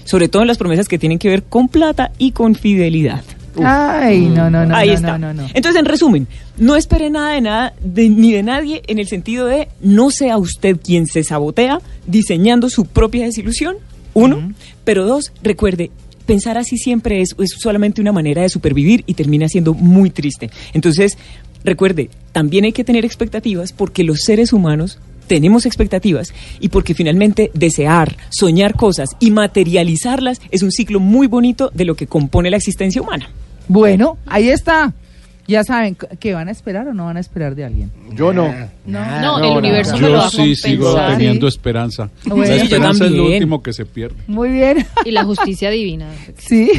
Sobre 0.05 0.29
todo 0.29 0.41
en 0.43 0.47
las 0.47 0.57
promesas 0.57 0.88
que 0.88 0.97
tienen 0.97 1.19
que 1.19 1.27
ver 1.29 1.43
con 1.43 1.67
plata 1.67 2.12
y 2.17 2.31
con 2.31 2.55
fidelidad. 2.55 3.23
Ay, 3.63 4.27
no, 4.27 4.49
no, 4.49 4.65
no. 4.65 4.75
Ahí 4.75 4.89
no, 4.89 4.93
está. 4.95 5.17
No, 5.17 5.33
no, 5.33 5.41
no. 5.43 5.49
Entonces, 5.53 5.79
en 5.79 5.85
resumen, 5.85 6.27
no 6.57 6.75
espere 6.75 7.09
nada 7.09 7.33
de 7.33 7.41
nada 7.41 7.73
de- 7.83 8.09
ni 8.09 8.31
de 8.31 8.43
nadie 8.43 8.81
en 8.87 8.99
el 8.99 9.07
sentido 9.07 9.45
de 9.47 9.67
no 9.81 10.09
sea 10.11 10.37
usted 10.37 10.77
quien 10.83 11.07
se 11.07 11.23
sabotea 11.23 11.79
diseñando 12.07 12.69
su 12.69 12.85
propia 12.85 13.25
desilusión, 13.25 13.75
uno, 14.13 14.53
pero 14.83 15.05
dos, 15.05 15.31
recuerde, 15.41 15.91
pensar 16.25 16.57
así 16.57 16.77
siempre 16.77 17.21
es, 17.21 17.35
es 17.39 17.51
solamente 17.57 18.01
una 18.01 18.11
manera 18.11 18.41
de 18.41 18.49
supervivir 18.49 19.03
y 19.07 19.13
termina 19.15 19.47
siendo 19.49 19.73
muy 19.73 20.09
triste. 20.09 20.49
Entonces, 20.73 21.17
recuerde, 21.63 22.09
también 22.31 22.65
hay 22.65 22.71
que 22.73 22.83
tener 22.83 23.05
expectativas 23.05 23.71
porque 23.73 24.03
los 24.03 24.21
seres 24.21 24.53
humanos 24.53 24.99
tenemos 25.27 25.65
expectativas 25.65 26.33
y 26.59 26.67
porque 26.69 26.93
finalmente 26.93 27.51
desear, 27.53 28.17
soñar 28.29 28.75
cosas 28.75 29.11
y 29.19 29.31
materializarlas 29.31 30.41
es 30.51 30.61
un 30.61 30.71
ciclo 30.71 30.99
muy 30.99 31.27
bonito 31.27 31.71
de 31.73 31.85
lo 31.85 31.95
que 31.95 32.07
compone 32.07 32.49
la 32.49 32.57
existencia 32.57 33.01
humana. 33.01 33.29
Bueno, 33.67 34.17
ahí 34.26 34.50
está. 34.50 34.93
Ya 35.47 35.63
saben, 35.65 35.97
¿qué 36.19 36.34
van 36.34 36.47
a 36.47 36.52
esperar 36.52 36.88
o 36.88 36.93
no 36.93 37.06
van 37.06 37.17
a 37.17 37.19
esperar 37.19 37.56
de 37.56 37.65
alguien? 37.65 37.91
Yo 38.13 38.32
no. 38.32 38.54
No, 38.86 39.39
el 39.43 39.58
universo 39.58 39.97
me 39.97 40.02
lo 40.10 40.13
va 40.13 40.19
Yo 40.19 40.26
a 40.28 40.30
sí 40.30 40.56
sigo 40.56 40.86
compensar. 40.86 41.17
teniendo 41.17 41.47
esperanza. 41.47 42.10
Bueno. 42.26 42.43
La 42.45 42.47
Sí, 42.54 42.58
yo 42.58 42.63
esperanza 42.63 43.06
es 43.06 43.12
lo 43.12 43.17
también. 43.17 43.34
último 43.36 43.62
que 43.63 43.74
se 43.74 43.86
pierde. 43.86 44.15
Muy 44.28 44.50
bien. 44.50 44.86
Y 45.04 45.12
la 45.12 45.24
justicia 45.26 45.69
divina. 45.69 46.08
Sí. 46.38 46.71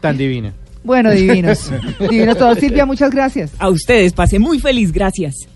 Tan 0.00 0.16
divina. 0.16 0.52
Bueno, 0.84 1.10
divinos. 1.10 1.70
Divinos 2.10 2.38
todos. 2.38 2.58
Silvia, 2.58 2.86
muchas 2.86 3.10
gracias. 3.10 3.50
A 3.58 3.68
ustedes, 3.68 4.12
pasé 4.14 4.38
muy 4.38 4.58
feliz, 4.58 4.90
gracias. 4.92 5.46